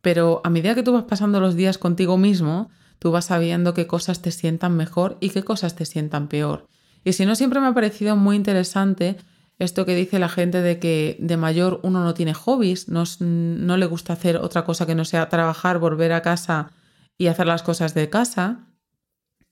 Pero 0.00 0.40
a 0.42 0.50
medida 0.50 0.74
que 0.74 0.82
tú 0.82 0.92
vas 0.92 1.04
pasando 1.04 1.38
los 1.38 1.54
días 1.54 1.78
contigo 1.78 2.18
mismo, 2.18 2.68
tú 2.98 3.12
vas 3.12 3.26
sabiendo 3.26 3.74
qué 3.74 3.86
cosas 3.86 4.22
te 4.22 4.32
sientan 4.32 4.76
mejor 4.76 5.18
y 5.20 5.30
qué 5.30 5.44
cosas 5.44 5.76
te 5.76 5.84
sientan 5.84 6.26
peor. 6.26 6.66
Y 7.04 7.12
si 7.12 7.24
no, 7.24 7.36
siempre 7.36 7.60
me 7.60 7.68
ha 7.68 7.74
parecido 7.74 8.16
muy 8.16 8.34
interesante 8.34 9.18
esto 9.60 9.86
que 9.86 9.94
dice 9.94 10.18
la 10.18 10.28
gente 10.28 10.62
de 10.62 10.80
que 10.80 11.16
de 11.20 11.36
mayor 11.36 11.78
uno 11.84 12.02
no 12.02 12.12
tiene 12.12 12.34
hobbies, 12.34 12.88
no, 12.88 13.04
no 13.20 13.76
le 13.76 13.86
gusta 13.86 14.14
hacer 14.14 14.38
otra 14.38 14.64
cosa 14.64 14.84
que 14.84 14.96
no 14.96 15.04
sea 15.04 15.28
trabajar, 15.28 15.78
volver 15.78 16.12
a 16.12 16.22
casa 16.22 16.72
y 17.18 17.28
hacer 17.28 17.46
las 17.46 17.62
cosas 17.62 17.94
de 17.94 18.10
casa. 18.10 18.66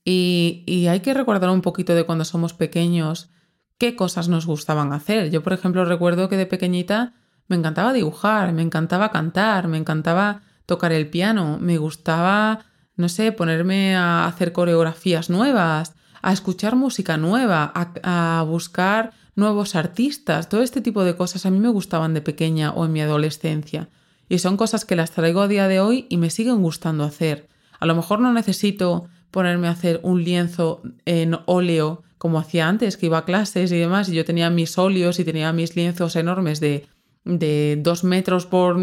Y, 0.03 0.65
y 0.67 0.87
hay 0.87 0.99
que 0.99 1.13
recordar 1.13 1.49
un 1.51 1.61
poquito 1.61 1.95
de 1.95 2.03
cuando 2.03 2.25
somos 2.25 2.53
pequeños 2.53 3.29
qué 3.77 3.95
cosas 3.95 4.27
nos 4.27 4.45
gustaban 4.45 4.91
hacer. 4.91 5.29
Yo, 5.29 5.41
por 5.41 5.53
ejemplo, 5.53 5.85
recuerdo 5.85 6.27
que 6.27 6.35
de 6.35 6.45
pequeñita 6.45 7.13
me 7.51 7.57
encantaba 7.57 7.91
dibujar, 7.91 8.53
me 8.53 8.61
encantaba 8.61 9.11
cantar, 9.11 9.67
me 9.67 9.77
encantaba 9.77 10.41
tocar 10.65 10.93
el 10.93 11.09
piano, 11.09 11.57
me 11.59 11.77
gustaba, 11.77 12.63
no 12.95 13.09
sé, 13.09 13.33
ponerme 13.33 13.93
a 13.93 14.25
hacer 14.25 14.53
coreografías 14.53 15.29
nuevas, 15.29 15.93
a 16.21 16.31
escuchar 16.31 16.77
música 16.77 17.17
nueva, 17.17 17.73
a, 17.75 18.45
buscar 18.47 19.11
nuevos 19.35 19.75
artistas, 19.75 20.47
todo 20.47 20.61
este 20.61 20.79
tipo 20.79 21.03
de 21.03 21.17
cosas 21.17 21.45
a 21.45 21.51
mí 21.51 21.59
me 21.59 21.67
gustaban 21.67 22.13
de 22.13 22.21
pequeña 22.21 22.71
o 22.71 22.85
en 22.85 22.93
mi 22.93 23.01
adolescencia. 23.01 23.89
Y 24.29 24.39
son 24.39 24.55
cosas 24.55 24.85
que 24.85 24.95
las 24.95 25.11
traigo 25.11 25.41
a 25.41 25.49
día 25.49 25.67
de 25.67 25.81
hoy 25.81 26.05
y 26.07 26.15
me 26.15 26.29
siguen 26.29 26.61
gustando 26.61 27.03
hacer. 27.03 27.49
A 27.81 27.85
lo 27.85 27.95
mejor 27.95 28.21
no 28.21 28.31
necesito 28.31 29.09
ponerme 29.29 29.67
a 29.67 29.71
hacer 29.71 29.99
un 30.03 30.23
lienzo 30.23 30.81
en 31.03 31.37
óleo 31.47 32.03
como 32.17 32.39
hacía 32.39 32.69
antes, 32.69 32.95
que 32.95 33.07
iba 33.07 33.17
a 33.17 33.25
clases 33.25 33.73
y 33.73 33.77
demás, 33.77 34.07
y 34.07 34.13
yo 34.13 34.23
tenía 34.23 34.49
mis 34.49 34.77
óleos 34.77 35.19
y 35.19 35.25
tenía 35.25 35.51
mis 35.51 35.75
lienzos 35.75 36.15
enormes 36.15 36.61
de 36.61 36.87
de 37.23 37.77
2 37.81 38.03
metros 38.03 38.45
por, 38.45 38.77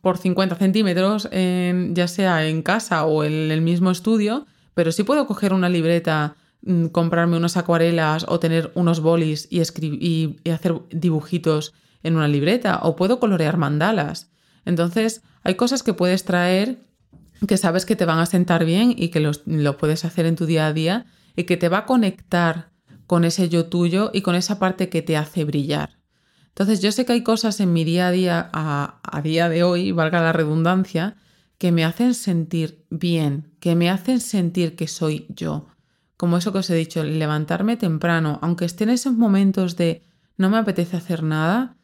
por 0.00 0.18
50 0.18 0.56
centímetros, 0.56 1.28
ya 1.30 2.08
sea 2.08 2.46
en 2.46 2.62
casa 2.62 3.04
o 3.04 3.24
en 3.24 3.50
el 3.50 3.60
mismo 3.60 3.90
estudio, 3.90 4.46
pero 4.74 4.92
sí 4.92 5.02
puedo 5.02 5.26
coger 5.26 5.52
una 5.52 5.68
libreta, 5.68 6.36
mm, 6.62 6.86
comprarme 6.86 7.36
unas 7.36 7.56
acuarelas 7.56 8.24
o 8.28 8.38
tener 8.38 8.72
unos 8.74 9.00
bolis 9.00 9.48
y, 9.50 9.60
y, 9.60 10.36
y 10.42 10.50
hacer 10.50 10.74
dibujitos 10.90 11.74
en 12.02 12.16
una 12.16 12.28
libreta, 12.28 12.80
o 12.82 12.96
puedo 12.96 13.20
colorear 13.20 13.58
mandalas. 13.58 14.32
Entonces, 14.64 15.22
hay 15.44 15.54
cosas 15.54 15.82
que 15.82 15.94
puedes 15.94 16.24
traer 16.24 16.78
que 17.46 17.56
sabes 17.56 17.86
que 17.86 17.96
te 17.96 18.04
van 18.04 18.18
a 18.18 18.26
sentar 18.26 18.64
bien 18.64 18.94
y 18.96 19.08
que 19.08 19.20
lo 19.20 19.76
puedes 19.76 20.04
hacer 20.04 20.26
en 20.26 20.36
tu 20.36 20.46
día 20.46 20.66
a 20.66 20.72
día 20.72 21.06
y 21.36 21.44
que 21.44 21.56
te 21.56 21.68
va 21.68 21.78
a 21.78 21.86
conectar 21.86 22.70
con 23.06 23.24
ese 23.24 23.48
yo 23.48 23.66
tuyo 23.66 24.10
y 24.12 24.22
con 24.22 24.34
esa 24.34 24.58
parte 24.58 24.88
que 24.88 25.02
te 25.02 25.16
hace 25.16 25.44
brillar. 25.44 26.01
Entonces 26.52 26.82
yo 26.82 26.92
sé 26.92 27.06
que 27.06 27.14
hay 27.14 27.22
cosas 27.22 27.60
en 27.60 27.72
mi 27.72 27.82
día 27.82 28.08
a 28.08 28.10
día, 28.10 28.50
a, 28.52 29.20
día 29.22 29.48
de 29.48 29.62
hoy, 29.62 29.90
valga 29.92 30.20
la 30.20 30.34
redundancia, 30.34 31.16
que 31.56 31.72
me 31.72 31.84
hacen 31.84 32.12
sentir 32.14 32.84
bien, 32.90 33.54
que 33.58 33.74
me 33.74 33.88
hacen 33.88 34.20
sentir 34.20 34.76
que 34.76 34.86
soy 34.86 35.26
yo. 35.30 35.66
Como 36.18 36.36
eso 36.36 36.52
que 36.52 36.58
os 36.58 36.68
he 36.68 36.74
dicho, 36.74 37.04
levantarme 37.04 37.78
temprano, 37.78 38.38
aunque 38.42 38.66
esté 38.66 38.84
en 38.84 38.90
esos 38.90 39.14
momentos 39.14 39.76
de 39.76 40.04
no 40.36 40.50
me 40.50 40.58
apetece 40.58 40.96
hacer 40.96 41.22
nada, 41.22 41.76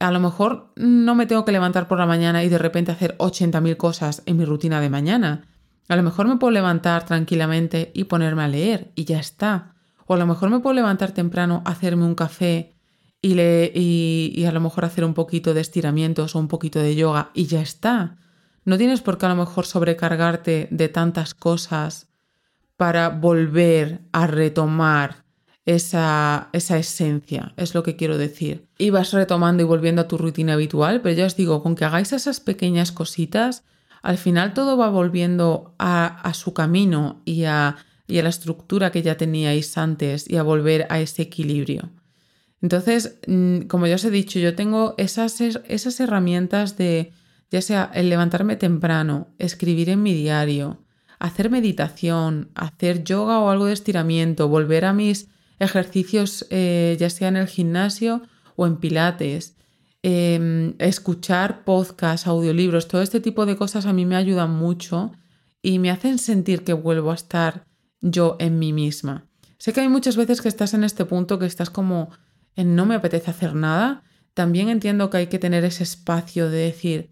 a 0.00 0.10
lo 0.10 0.18
mejor 0.18 0.72
no 0.76 1.14
me 1.14 1.26
tengo 1.26 1.44
que 1.44 1.52
levantar 1.52 1.86
por 1.86 1.98
la 1.98 2.06
mañana 2.06 2.42
y 2.42 2.48
de 2.48 2.58
repente 2.58 2.90
hacer 2.90 3.16
80.000 3.18 3.76
cosas 3.76 4.22
en 4.26 4.36
mi 4.36 4.44
rutina 4.44 4.80
de 4.80 4.90
mañana. 4.90 5.46
A 5.88 5.96
lo 5.96 6.02
mejor 6.02 6.26
me 6.26 6.36
puedo 6.36 6.50
levantar 6.50 7.04
tranquilamente 7.04 7.92
y 7.94 8.04
ponerme 8.04 8.42
a 8.42 8.48
leer 8.48 8.90
y 8.96 9.04
ya 9.04 9.20
está. 9.20 9.74
O 10.06 10.14
a 10.14 10.18
lo 10.18 10.26
mejor 10.26 10.50
me 10.50 10.60
puedo 10.60 10.74
levantar 10.74 11.12
temprano, 11.12 11.62
hacerme 11.64 12.04
un 12.04 12.14
café 12.14 12.77
y, 13.20 13.34
le, 13.34 13.72
y, 13.74 14.44
a 14.44 14.52
lo 14.52 14.60
mejor 14.60 14.84
hacer 14.84 15.04
un 15.04 15.14
poquito 15.14 15.54
de 15.54 15.60
estiramientos 15.60 16.34
o 16.34 16.38
un 16.38 16.48
poquito 16.48 16.78
de 16.78 16.94
yoga 16.94 17.30
y 17.34 17.46
ya 17.46 17.60
está. 17.60 18.16
No 18.64 18.78
tienes 18.78 19.00
por 19.00 19.18
qué 19.18 19.26
a 19.26 19.30
lo 19.30 19.36
mejor 19.36 19.66
sobrecargarte 19.66 20.68
de 20.70 20.88
tantas 20.88 21.34
cosas 21.34 22.08
para 22.76 23.08
volver 23.08 24.02
a 24.12 24.26
retomar 24.26 25.24
esa, 25.64 26.48
esa, 26.52 26.78
esencia, 26.78 27.52
es 27.56 27.74
lo 27.74 27.82
que 27.82 27.96
quiero 27.96 28.16
decir. 28.16 28.68
Y 28.78 28.90
vas 28.90 29.12
retomando 29.12 29.62
y 29.62 29.66
volviendo 29.66 30.02
a 30.02 30.08
tu 30.08 30.16
rutina 30.16 30.54
habitual, 30.54 31.02
pero 31.02 31.14
ya 31.14 31.26
os 31.26 31.36
digo, 31.36 31.62
con 31.62 31.74
que 31.74 31.84
hagáis 31.84 32.12
esas 32.12 32.40
pequeñas 32.40 32.92
cositas, 32.92 33.64
al 34.00 34.16
final 34.16 34.54
todo 34.54 34.76
va 34.76 34.88
volviendo 34.88 35.74
a, 35.78 36.06
a 36.06 36.34
su 36.34 36.54
camino 36.54 37.20
y 37.24 37.44
a, 37.44 37.76
y 38.06 38.18
a 38.18 38.22
la 38.22 38.28
estructura 38.28 38.92
que 38.92 39.02
ya 39.02 39.16
teníais 39.16 39.76
antes 39.76 40.28
y 40.30 40.36
a 40.36 40.42
volver 40.42 40.86
a 40.88 41.00
ese 41.00 41.22
equilibrio. 41.22 41.90
Entonces, 42.60 43.18
mm, 43.26 43.60
como 43.62 43.86
ya 43.86 43.96
os 43.96 44.04
he 44.04 44.10
dicho, 44.10 44.38
yo 44.38 44.54
tengo 44.54 44.94
esas, 44.98 45.40
esas 45.40 46.00
herramientas 46.00 46.76
de, 46.76 47.12
ya 47.50 47.62
sea 47.62 47.90
el 47.94 48.08
levantarme 48.08 48.56
temprano, 48.56 49.28
escribir 49.38 49.90
en 49.90 50.02
mi 50.02 50.12
diario, 50.14 50.84
hacer 51.18 51.50
meditación, 51.50 52.50
hacer 52.54 53.04
yoga 53.04 53.38
o 53.38 53.50
algo 53.50 53.66
de 53.66 53.72
estiramiento, 53.72 54.48
volver 54.48 54.84
a 54.84 54.92
mis 54.92 55.28
ejercicios, 55.58 56.46
eh, 56.50 56.96
ya 56.98 57.10
sea 57.10 57.28
en 57.28 57.36
el 57.36 57.48
gimnasio 57.48 58.22
o 58.56 58.66
en 58.66 58.76
pilates, 58.76 59.56
em, 60.02 60.74
escuchar 60.78 61.64
podcasts, 61.64 62.26
audiolibros, 62.26 62.88
todo 62.88 63.02
este 63.02 63.20
tipo 63.20 63.46
de 63.46 63.56
cosas 63.56 63.86
a 63.86 63.92
mí 63.92 64.06
me 64.06 64.16
ayudan 64.16 64.50
mucho 64.50 65.12
y 65.62 65.78
me 65.78 65.90
hacen 65.90 66.18
sentir 66.18 66.64
que 66.64 66.72
vuelvo 66.72 67.10
a 67.10 67.14
estar 67.14 67.64
yo 68.00 68.36
en 68.38 68.58
mí 68.58 68.72
misma. 68.72 69.26
Sé 69.58 69.72
que 69.72 69.80
hay 69.80 69.88
muchas 69.88 70.16
veces 70.16 70.40
que 70.40 70.48
estás 70.48 70.74
en 70.74 70.84
este 70.84 71.04
punto 71.04 71.38
que 71.40 71.46
estás 71.46 71.68
como 71.68 72.10
no 72.64 72.86
me 72.86 72.94
apetece 72.94 73.30
hacer 73.30 73.54
nada, 73.54 74.02
también 74.34 74.68
entiendo 74.68 75.10
que 75.10 75.16
hay 75.16 75.26
que 75.26 75.38
tener 75.38 75.64
ese 75.64 75.82
espacio 75.82 76.50
de 76.50 76.58
decir, 76.58 77.10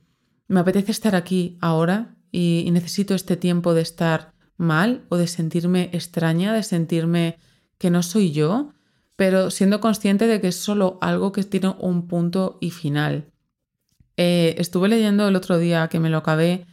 me 0.48 0.60
apetece 0.60 0.92
estar 0.92 1.14
aquí 1.14 1.58
ahora 1.60 2.16
y, 2.30 2.68
necesito 2.70 3.14
este 3.14 3.36
tiempo 3.36 3.74
de 3.74 3.82
estar 3.82 4.32
mal 4.56 5.04
o 5.08 5.16
de 5.16 5.26
sentirme 5.26 5.90
extraña, 5.92 6.52
de 6.52 6.62
sentirme 6.62 7.38
que 7.78 7.90
no 7.90 8.02
soy 8.02 8.32
yo, 8.32 8.72
pero 9.16 9.50
siendo 9.50 9.80
consciente 9.80 10.26
de 10.26 10.40
que 10.40 10.48
es 10.48 10.56
solo 10.56 10.98
algo 11.00 11.32
que 11.32 11.42
tiene 11.44 11.74
un 11.78 12.06
punto 12.06 12.58
y 12.60 12.70
final. 12.70 13.32
Eh, 14.16 14.54
estuve 14.58 14.88
leyendo 14.88 15.28
el 15.28 15.36
otro 15.36 15.58
día 15.58 15.88
que 15.88 16.00
me 16.00 16.10
lo 16.10 16.18
acabé 16.18 16.66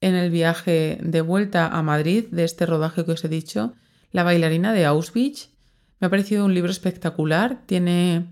en 0.00 0.14
el 0.14 0.30
viaje 0.30 0.98
de 1.02 1.20
vuelta 1.20 1.66
a 1.66 1.82
Madrid 1.82 2.26
de 2.30 2.44
este 2.44 2.66
rodaje 2.66 3.04
que 3.04 3.12
os 3.12 3.24
he 3.24 3.28
dicho, 3.28 3.74
La 4.12 4.22
bailarina 4.22 4.72
de 4.72 4.86
Auschwitz, 4.86 5.55
me 6.00 6.06
ha 6.06 6.10
parecido 6.10 6.44
un 6.44 6.54
libro 6.54 6.70
espectacular, 6.70 7.62
tiene, 7.66 8.26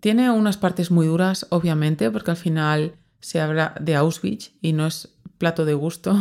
tiene 0.00 0.30
unas 0.30 0.56
partes 0.56 0.90
muy 0.90 1.06
duras, 1.06 1.46
obviamente, 1.50 2.10
porque 2.10 2.30
al 2.30 2.36
final 2.36 2.94
se 3.20 3.40
habla 3.40 3.74
de 3.80 3.96
Auschwitz 3.96 4.52
y 4.60 4.72
no 4.72 4.86
es 4.86 5.14
plato 5.38 5.64
de 5.64 5.74
gusto 5.74 6.16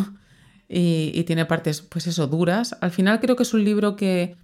y, 0.70 1.24
tiene 1.24 1.46
partes, 1.46 1.82
pues 1.82 2.08
eso, 2.08 2.28
duras. 2.28 2.76
Al 2.82 2.92
final 2.92 3.20
creo 3.20 3.36
que 3.36 3.44
es 3.44 3.54
un 3.54 3.64
libro 3.64 3.96
que, 3.96 4.36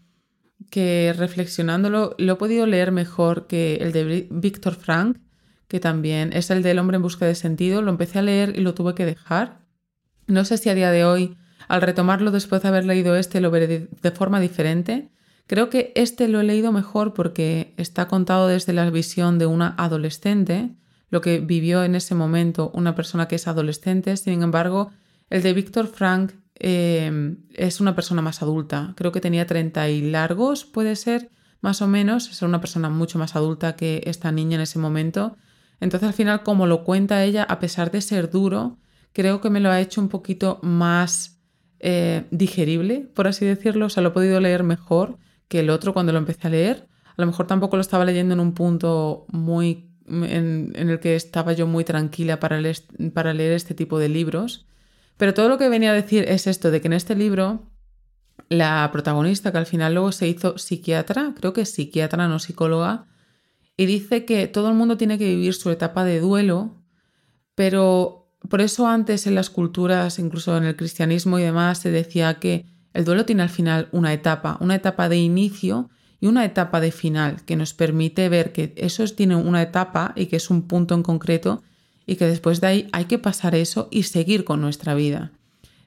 que 0.69 1.13
reflexionándolo 1.17 2.15
lo 2.17 2.33
he 2.33 2.35
podido 2.35 2.65
leer 2.65 2.91
mejor 2.91 3.47
que 3.47 3.75
el 3.75 3.91
de 3.91 4.27
Víctor 4.31 4.75
Frank, 4.75 5.17
que 5.67 5.79
también 5.79 6.31
es 6.33 6.49
el 6.49 6.63
del 6.63 6.79
hombre 6.79 6.97
en 6.97 7.01
busca 7.01 7.25
de 7.25 7.35
sentido. 7.35 7.81
Lo 7.81 7.91
empecé 7.91 8.19
a 8.19 8.23
leer 8.23 8.57
y 8.57 8.61
lo 8.61 8.73
tuve 8.73 8.95
que 8.95 9.05
dejar. 9.05 9.59
No 10.27 10.45
sé 10.45 10.57
si 10.57 10.69
a 10.69 10.75
día 10.75 10.91
de 10.91 11.03
hoy, 11.03 11.35
al 11.67 11.81
retomarlo 11.81 12.31
después 12.31 12.61
de 12.61 12.69
haber 12.69 12.85
leído 12.85 13.15
este, 13.15 13.41
lo 13.41 13.51
veré 13.51 13.89
de 14.01 14.11
forma 14.11 14.39
diferente. 14.39 15.09
Creo 15.47 15.69
que 15.69 15.91
este 15.95 16.27
lo 16.27 16.39
he 16.39 16.43
leído 16.43 16.71
mejor 16.71 17.13
porque 17.13 17.73
está 17.77 18.07
contado 18.07 18.47
desde 18.47 18.73
la 18.73 18.89
visión 18.89 19.39
de 19.39 19.45
una 19.45 19.75
adolescente, 19.77 20.71
lo 21.09 21.21
que 21.21 21.39
vivió 21.39 21.83
en 21.83 21.95
ese 21.95 22.15
momento 22.15 22.71
una 22.73 22.95
persona 22.95 23.27
que 23.27 23.35
es 23.35 23.47
adolescente. 23.47 24.15
Sin 24.17 24.41
embargo, 24.41 24.91
el 25.29 25.43
de 25.43 25.53
Víctor 25.53 25.87
Frank 25.87 26.31
eh, 26.55 27.35
es 27.53 27.81
una 27.81 27.93
persona 27.93 28.21
más 28.21 28.41
adulta. 28.41 28.93
Creo 28.95 29.11
que 29.11 29.21
tenía 29.21 29.45
30 29.45 29.89
y 29.89 30.01
largos, 30.01 30.65
puede 30.65 30.95
ser, 30.95 31.29
más 31.61 31.81
o 31.81 31.87
menos. 31.87 32.29
Es 32.29 32.41
una 32.41 32.61
persona 32.61 32.89
mucho 32.89 33.19
más 33.19 33.35
adulta 33.35 33.75
que 33.75 34.01
esta 34.05 34.31
niña 34.31 34.55
en 34.55 34.61
ese 34.61 34.79
momento. 34.79 35.35
Entonces, 35.79 36.07
al 36.07 36.13
final, 36.13 36.43
como 36.43 36.67
lo 36.67 36.83
cuenta 36.83 37.23
ella, 37.23 37.43
a 37.43 37.59
pesar 37.59 37.91
de 37.91 38.01
ser 38.01 38.31
duro, 38.31 38.77
creo 39.11 39.41
que 39.41 39.49
me 39.49 39.59
lo 39.59 39.69
ha 39.69 39.81
hecho 39.81 39.99
un 39.99 40.07
poquito 40.07 40.59
más 40.63 41.41
eh, 41.79 42.25
digerible, 42.31 43.09
por 43.13 43.27
así 43.27 43.45
decirlo. 43.45 43.87
O 43.87 43.89
sea, 43.89 44.01
lo 44.01 44.09
he 44.09 44.13
podido 44.13 44.39
leer 44.39 44.63
mejor 44.63 45.17
que 45.47 45.59
el 45.59 45.69
otro 45.69 45.93
cuando 45.93 46.11
lo 46.11 46.19
empecé 46.19 46.47
a 46.47 46.51
leer. 46.51 46.87
A 47.05 47.21
lo 47.21 47.27
mejor 47.27 47.47
tampoco 47.47 47.77
lo 47.77 47.81
estaba 47.81 48.05
leyendo 48.05 48.33
en 48.33 48.39
un 48.39 48.53
punto 48.53 49.25
muy 49.29 49.89
en, 50.07 50.73
el 50.75 50.99
que 50.99 51.15
estaba 51.15 51.53
yo 51.53 51.67
muy 51.67 51.83
tranquila 51.83 52.39
para 52.39 52.59
para 53.13 53.33
leer 53.33 53.53
este 53.53 53.73
tipo 53.73 53.99
de 53.99 54.09
libros. 54.09 54.65
Pero 55.17 55.33
todo 55.33 55.49
lo 55.49 55.57
que 55.57 55.69
venía 55.69 55.91
a 55.91 55.93
decir 55.93 56.25
es 56.27 56.47
esto, 56.47 56.71
de 56.71 56.81
que 56.81 56.87
en 56.87 56.93
este 56.93 57.15
libro 57.15 57.69
la 58.49 58.89
protagonista, 58.91 59.51
que 59.51 59.57
al 59.57 59.65
final 59.65 59.93
luego 59.93 60.11
se 60.11 60.27
hizo 60.27 60.57
psiquiatra, 60.57 61.33
creo 61.39 61.53
que 61.53 61.61
es 61.61 61.71
psiquiatra, 61.71 62.27
no 62.27 62.39
psicóloga, 62.39 63.05
y 63.77 63.85
dice 63.85 64.25
que 64.25 64.47
todo 64.47 64.69
el 64.69 64.75
mundo 64.75 64.97
tiene 64.97 65.17
que 65.17 65.25
vivir 65.25 65.53
su 65.53 65.69
etapa 65.69 66.03
de 66.03 66.19
duelo, 66.19 66.81
pero 67.55 68.31
por 68.49 68.61
eso 68.61 68.87
antes 68.87 69.25
en 69.27 69.35
las 69.35 69.49
culturas, 69.49 70.19
incluso 70.19 70.55
en 70.57 70.65
el 70.65 70.75
cristianismo 70.75 71.39
y 71.39 71.43
demás, 71.43 71.79
se 71.79 71.91
decía 71.91 72.39
que 72.39 72.65
el 72.93 73.05
duelo 73.05 73.25
tiene 73.25 73.43
al 73.43 73.49
final 73.49 73.89
una 73.91 74.13
etapa, 74.13 74.57
una 74.59 74.75
etapa 74.75 75.09
de 75.09 75.17
inicio 75.17 75.89
y 76.19 76.27
una 76.27 76.45
etapa 76.45 76.79
de 76.79 76.91
final, 76.91 77.43
que 77.43 77.55
nos 77.55 77.73
permite 77.73 78.29
ver 78.29 78.53
que 78.53 78.73
eso 78.77 79.05
tiene 79.07 79.35
una 79.35 79.61
etapa 79.61 80.13
y 80.15 80.27
que 80.27 80.37
es 80.37 80.49
un 80.49 80.67
punto 80.67 80.95
en 80.95 81.03
concreto 81.03 81.63
y 82.05 82.15
que 82.15 82.25
después 82.25 82.61
de 82.61 82.67
ahí 82.67 82.89
hay 82.91 83.05
que 83.05 83.19
pasar 83.19 83.55
eso 83.55 83.87
y 83.91 84.03
seguir 84.03 84.45
con 84.45 84.61
nuestra 84.61 84.93
vida. 84.93 85.31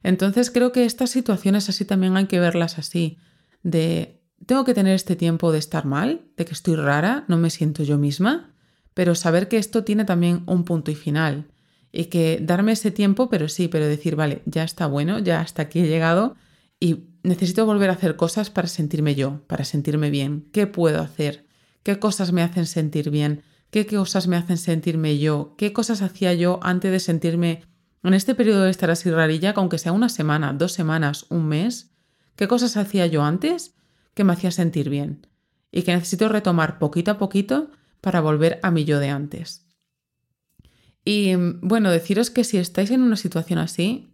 Entonces 0.03 0.51
creo 0.51 0.73
que 0.73 0.85
estas 0.85 1.11
situaciones 1.11 1.69
así 1.69 1.85
también 1.85 2.16
hay 2.16 2.27
que 2.27 2.40
verlas 2.40 2.79
así, 2.79 3.19
de 3.62 4.21
tengo 4.45 4.64
que 4.64 4.75
tener 4.75 4.95
este 4.95 5.16
tiempo 5.16 5.53
de 5.53 5.59
estar 5.59 5.87
mal, 5.87 6.23
de 6.37 6.45
que 6.45 6.53
estoy 6.53 6.77
rara, 6.77 7.25
no 7.29 7.38
me 7.38 7.51
siento 7.51 7.83
yo 7.83 7.97
misma, 7.97 8.53
pero 8.95 9.14
saber 9.14 9.49
que 9.49 9.57
esto 9.57 9.85
tiene 9.85 10.05
también 10.05 10.42
un 10.47 10.64
punto 10.64 10.90
y 10.90 10.95
final 10.95 11.47
y 11.92 12.07
que 12.07 12.38
darme 12.42 12.73
ese 12.73 12.90
tiempo, 12.90 13.31
pero 13.31 13.49
sí, 13.49 13.69
pero 13.69 13.87
decir, 13.87 14.16
vale, 14.16 14.42
ya 14.45 14.64
está 14.64 14.87
bueno, 14.87 15.19
ya 15.19 15.40
hasta 15.40 15.62
aquí 15.62 15.81
he 15.81 15.87
llegado 15.87 16.37
y 16.80 17.04
necesito 17.22 17.66
volver 17.66 17.90
a 17.90 17.94
hacer 17.94 18.16
cosas 18.16 18.50
para 18.50 18.68
sentirme 18.68 19.14
yo, 19.14 19.42
para 19.46 19.64
sentirme 19.64 20.10
bien. 20.10 20.48
¿Qué 20.52 20.66
puedo 20.66 21.00
hacer? 21.00 21.46
¿Qué 21.82 21.98
cosas 21.98 22.32
me 22.32 22.42
hacen 22.42 22.66
sentir 22.66 23.10
bien? 23.10 23.42
qué 23.70 23.86
cosas 23.86 24.26
me 24.26 24.36
hacen 24.36 24.56
sentirme 24.56 25.18
yo, 25.18 25.54
qué 25.58 25.72
cosas 25.72 26.02
hacía 26.02 26.32
yo 26.34 26.60
antes 26.62 26.90
de 26.90 27.00
sentirme 27.00 27.62
en 28.02 28.14
este 28.14 28.34
periodo 28.34 28.62
de 28.62 28.70
estar 28.70 28.90
así 28.90 29.10
rarilla, 29.10 29.52
aunque 29.56 29.78
sea 29.78 29.92
una 29.92 30.08
semana, 30.08 30.52
dos 30.52 30.72
semanas, 30.72 31.26
un 31.28 31.46
mes, 31.46 31.90
qué 32.36 32.46
cosas 32.46 32.76
hacía 32.76 33.06
yo 33.06 33.24
antes 33.24 33.74
que 34.14 34.24
me 34.24 34.32
hacía 34.32 34.50
sentir 34.50 34.88
bien 34.88 35.26
y 35.72 35.82
que 35.82 35.94
necesito 35.94 36.28
retomar 36.28 36.78
poquito 36.78 37.10
a 37.10 37.18
poquito 37.18 37.70
para 38.00 38.20
volver 38.20 38.60
a 38.62 38.70
mi 38.70 38.84
yo 38.84 39.00
de 39.00 39.10
antes. 39.10 39.66
Y 41.04 41.34
bueno, 41.36 41.90
deciros 41.90 42.30
que 42.30 42.44
si 42.44 42.58
estáis 42.58 42.90
en 42.90 43.02
una 43.02 43.16
situación 43.16 43.58
así, 43.58 44.08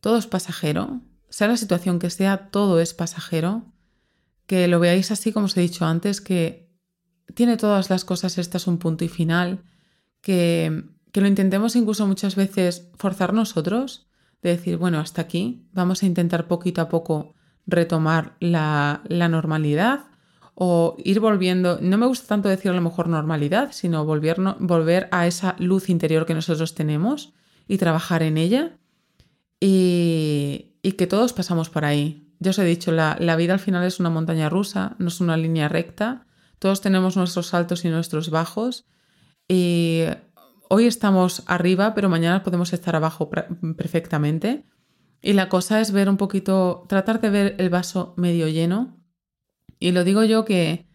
todo 0.00 0.16
es 0.16 0.26
pasajero, 0.26 1.02
sea 1.30 1.48
la 1.48 1.56
situación 1.56 1.98
que 1.98 2.10
sea, 2.10 2.50
todo 2.50 2.80
es 2.80 2.92
pasajero, 2.92 3.64
que 4.46 4.68
lo 4.68 4.80
veáis 4.80 5.10
así 5.10 5.32
como 5.32 5.46
os 5.46 5.56
he 5.56 5.60
dicho 5.60 5.86
antes, 5.86 6.20
que 6.20 6.68
tiene 7.34 7.56
todas 7.56 7.88
las 7.88 8.04
cosas 8.04 8.36
estas 8.36 8.66
un 8.66 8.78
punto 8.78 9.04
y 9.04 9.08
final, 9.08 9.62
que, 10.20 10.84
que 11.12 11.20
lo 11.20 11.28
intentemos 11.28 11.76
incluso 11.76 12.06
muchas 12.06 12.34
veces 12.34 12.90
forzar 12.96 13.32
nosotros, 13.32 14.08
de 14.42 14.50
decir, 14.50 14.76
bueno, 14.76 14.98
hasta 14.98 15.22
aquí, 15.22 15.68
vamos 15.72 16.02
a 16.02 16.06
intentar 16.06 16.48
poquito 16.48 16.80
a 16.80 16.88
poco 16.88 17.34
retomar 17.66 18.36
la, 18.40 19.02
la 19.06 19.28
normalidad 19.28 20.06
o 20.54 20.96
ir 20.98 21.20
volviendo, 21.20 21.78
no 21.80 21.96
me 21.96 22.06
gusta 22.06 22.26
tanto 22.26 22.48
decir 22.48 22.70
a 22.70 22.74
lo 22.74 22.80
mejor 22.82 23.08
normalidad, 23.08 23.72
sino 23.72 24.04
volver, 24.04 24.38
volver 24.58 25.08
a 25.10 25.26
esa 25.26 25.56
luz 25.58 25.88
interior 25.88 26.26
que 26.26 26.34
nosotros 26.34 26.74
tenemos 26.74 27.32
y 27.68 27.78
trabajar 27.78 28.22
en 28.22 28.36
ella. 28.36 28.76
Y, 29.60 30.69
y 30.82 30.92
que 30.92 31.06
todos 31.06 31.32
pasamos 31.32 31.70
por 31.70 31.84
ahí. 31.84 32.28
Ya 32.38 32.50
os 32.50 32.58
he 32.58 32.64
dicho, 32.64 32.92
la, 32.92 33.16
la, 33.20 33.36
vida 33.36 33.52
al 33.52 33.60
final 33.60 33.84
es 33.84 34.00
una 34.00 34.10
montaña 34.10 34.48
rusa, 34.48 34.96
no 34.98 35.08
es 35.08 35.20
una 35.20 35.36
línea 35.36 35.68
recta 35.68 36.26
todos 36.60 36.82
tenemos 36.82 37.16
nuestros 37.16 37.52
altos 37.54 37.84
y 37.84 37.88
nuestros 37.88 38.30
bajos. 38.30 38.86
Y 39.48 40.02
hoy 40.68 40.84
estamos 40.84 41.42
arriba, 41.46 41.94
pero 41.94 42.10
mañana 42.10 42.44
podemos 42.44 42.72
estar 42.74 42.94
abajo 42.94 43.30
perfectamente. 43.76 44.66
Y 45.22 45.32
la 45.32 45.48
cosa 45.48 45.80
es 45.80 45.90
ver 45.90 46.08
un 46.08 46.18
poquito, 46.18 46.84
tratar 46.86 47.20
de 47.20 47.30
ver 47.30 47.56
el 47.58 47.70
vaso 47.70 48.12
medio 48.18 48.46
lleno. 48.46 48.98
Y 49.78 49.92
lo 49.92 50.04
digo 50.04 50.22
yo 50.24 50.44
que, 50.44 50.86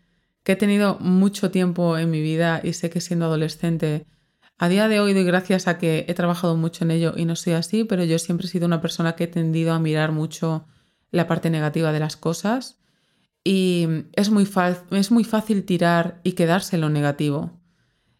que 0.43 0.52
he 0.52 0.56
tenido 0.56 1.00
mucho 1.00 1.50
tiempo 1.50 1.98
en 1.98 2.12
mi 2.12 2.21
vida 2.21 2.62
y 2.63 2.74
sé 2.74 2.91
que 2.91 3.02
siendo 3.02 3.26
adolescente, 3.26 4.06
a 4.58 4.70
día 4.70 4.88
de 4.88 5.00
hoy 5.00 5.13
doy 5.13 5.24
gracias 5.26 5.68
a 5.68 5.78
que 5.78 6.06
he 6.08 6.13
trabajado 6.13 6.56
mucho 6.56 6.86
en 6.86 6.91
ello 6.91 7.13
y 7.15 7.26
no 7.26 7.36
soy 7.36 7.54
así, 7.54 7.84
pero 7.84 8.04
yo 8.04 8.18
siempre 8.20 8.48
he 8.48 8.50
sido 8.50 8.65
una 8.65 8.82
persona 8.82 9.15
que 9.15 9.26
he 9.26 9.28
tendido 9.28 9.74
a 9.74 9.80
mirar 9.80 10.12
mucho 10.12 10.65
la 11.12 11.28
parte 11.28 11.50
negativa 11.50 11.91
de 11.91 12.00
las 12.00 12.15
cosas 12.15 12.80
y 13.44 13.88
es 14.13 14.32
muy, 14.32 14.50
es 14.91 15.12
muy 15.12 15.24
fácil 15.24 15.65
tirar 15.65 16.20
y 16.24 16.34
quedarse 16.34 16.78
en 16.78 16.82
lo 16.82 16.89
negativo. 16.89 17.52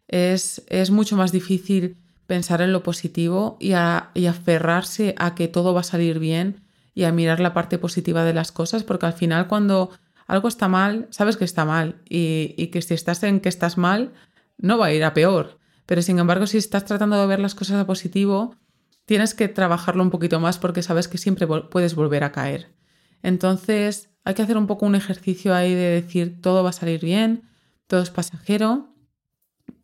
Es, 0.08 0.62
es 0.68 0.90
mucho 0.90 1.16
más 1.16 1.32
difícil 1.32 1.96
pensar 2.26 2.60
en 2.60 2.72
lo 2.72 2.82
positivo 2.82 3.56
y, 3.60 3.70
y, 3.70 4.26
aferrarse 4.26 5.14
a 5.18 5.34
que 5.34 5.48
todo 5.48 5.74
va 5.74 5.80
a 5.80 5.84
salir 5.84 6.18
bien 6.18 6.60
y 6.94 7.04
a 7.04 7.12
mirar 7.12 7.40
la 7.40 7.54
parte 7.54 7.78
positiva 7.78 8.24
de 8.24 8.34
las 8.34 8.52
cosas, 8.52 8.84
porque 8.84 9.06
al 9.06 9.12
final 9.12 9.48
cuando 9.48 9.90
algo 10.26 10.48
está 10.48 10.68
mal, 10.68 11.08
sabes 11.10 11.36
que 11.36 11.44
está 11.44 11.64
mal 11.64 11.96
y, 12.08 12.54
y 12.56 12.68
que 12.68 12.82
si 12.82 12.94
estás 12.94 13.22
en 13.22 13.40
que 13.40 13.48
estás 13.48 13.78
mal, 13.78 14.12
no 14.58 14.78
va 14.78 14.86
a 14.86 14.92
ir 14.92 15.04
a 15.04 15.14
peor. 15.14 15.58
Pero 15.86 16.02
sin 16.02 16.18
embargo, 16.18 16.46
si 16.46 16.58
estás 16.58 16.84
tratando 16.84 17.18
de 17.20 17.26
ver 17.26 17.40
las 17.40 17.54
cosas 17.54 17.80
a 17.80 17.86
positivo, 17.86 18.56
tienes 19.04 19.34
que 19.34 19.48
trabajarlo 19.48 20.02
un 20.02 20.10
poquito 20.10 20.40
más 20.40 20.58
porque 20.58 20.82
sabes 20.82 21.08
que 21.08 21.18
siempre 21.18 21.46
puedes 21.46 21.94
volver 21.94 22.24
a 22.24 22.32
caer. 22.32 22.74
Entonces, 23.22 24.10
hay 24.24 24.34
que 24.34 24.42
hacer 24.42 24.58
un 24.58 24.66
poco 24.66 24.86
un 24.86 24.96
ejercicio 24.96 25.54
ahí 25.54 25.74
de 25.74 26.02
decir 26.02 26.40
todo 26.42 26.62
va 26.62 26.70
a 26.70 26.72
salir 26.72 27.00
bien, 27.00 27.48
todo 27.86 28.02
es 28.02 28.10
pasajero. 28.10 28.92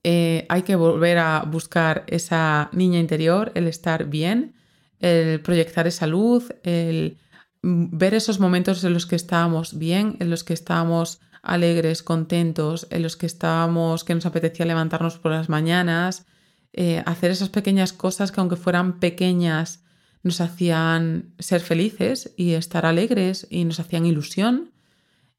Eh, 0.05 0.47
hay 0.49 0.63
que 0.63 0.75
volver 0.75 1.19
a 1.19 1.45
buscar 1.45 2.05
esa 2.09 2.69
niña 2.73 2.99
interior, 2.99 3.53
el 3.55 3.69
estar 3.69 4.07
bien, 4.07 4.55
el 4.99 5.41
proyectar 5.41 5.87
esa 5.87 6.09
luz, 6.09 6.53
el 6.65 7.19
ver 7.63 8.15
esos 8.15 8.41
momentos 8.41 8.83
en 8.83 8.93
los 8.93 9.07
que 9.07 9.15
estábamos 9.15 9.79
bien, 9.79 10.17
en 10.19 10.31
los 10.31 10.43
que 10.43 10.55
estábamos 10.55 11.21
alegres, 11.43 12.03
contentos, 12.03 12.87
en 12.91 13.03
los 13.03 13.17
que 13.17 13.27
estábamos, 13.27 14.05
que 14.05 14.15
nos 14.15 14.27
apetecía 14.27 14.65
levantarnos 14.65 15.19
por 15.19 15.33
las 15.33 15.49
mañanas, 15.49 16.27
eh, 16.73 17.03
hacer 17.05 17.31
esas 17.31 17.49
pequeñas 17.49 17.93
cosas 17.93 18.33
que 18.33 18.41
aunque 18.41 18.57
fueran 18.57 19.01
pequeñas 19.01 19.83
nos 20.23 20.41
hacían 20.41 21.35
ser 21.39 21.61
felices 21.61 22.33
y 22.37 22.53
estar 22.53 22.87
alegres 22.87 23.47
y 23.51 23.65
nos 23.65 23.81
hacían 23.81 24.07
ilusión. 24.07 24.71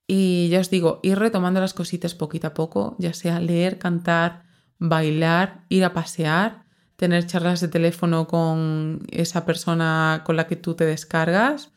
Y 0.05 0.49
ya 0.49 0.59
os 0.59 0.69
digo, 0.69 0.99
ir 1.03 1.17
retomando 1.17 1.61
las 1.61 1.73
cositas 1.73 2.13
poquito 2.13 2.47
a 2.47 2.53
poco, 2.53 2.95
ya 2.99 3.13
sea 3.13 3.39
leer, 3.39 3.79
cantar, 3.79 4.43
bailar, 4.77 5.63
ir 5.69 5.85
a 5.85 5.93
pasear, 5.93 6.65
tener 6.97 7.25
charlas 7.25 7.61
de 7.61 7.69
teléfono 7.69 8.27
con 8.27 9.07
esa 9.09 9.45
persona 9.45 10.23
con 10.25 10.35
la 10.35 10.47
que 10.47 10.57
tú 10.57 10.73
te 10.75 10.85
descargas, 10.85 11.71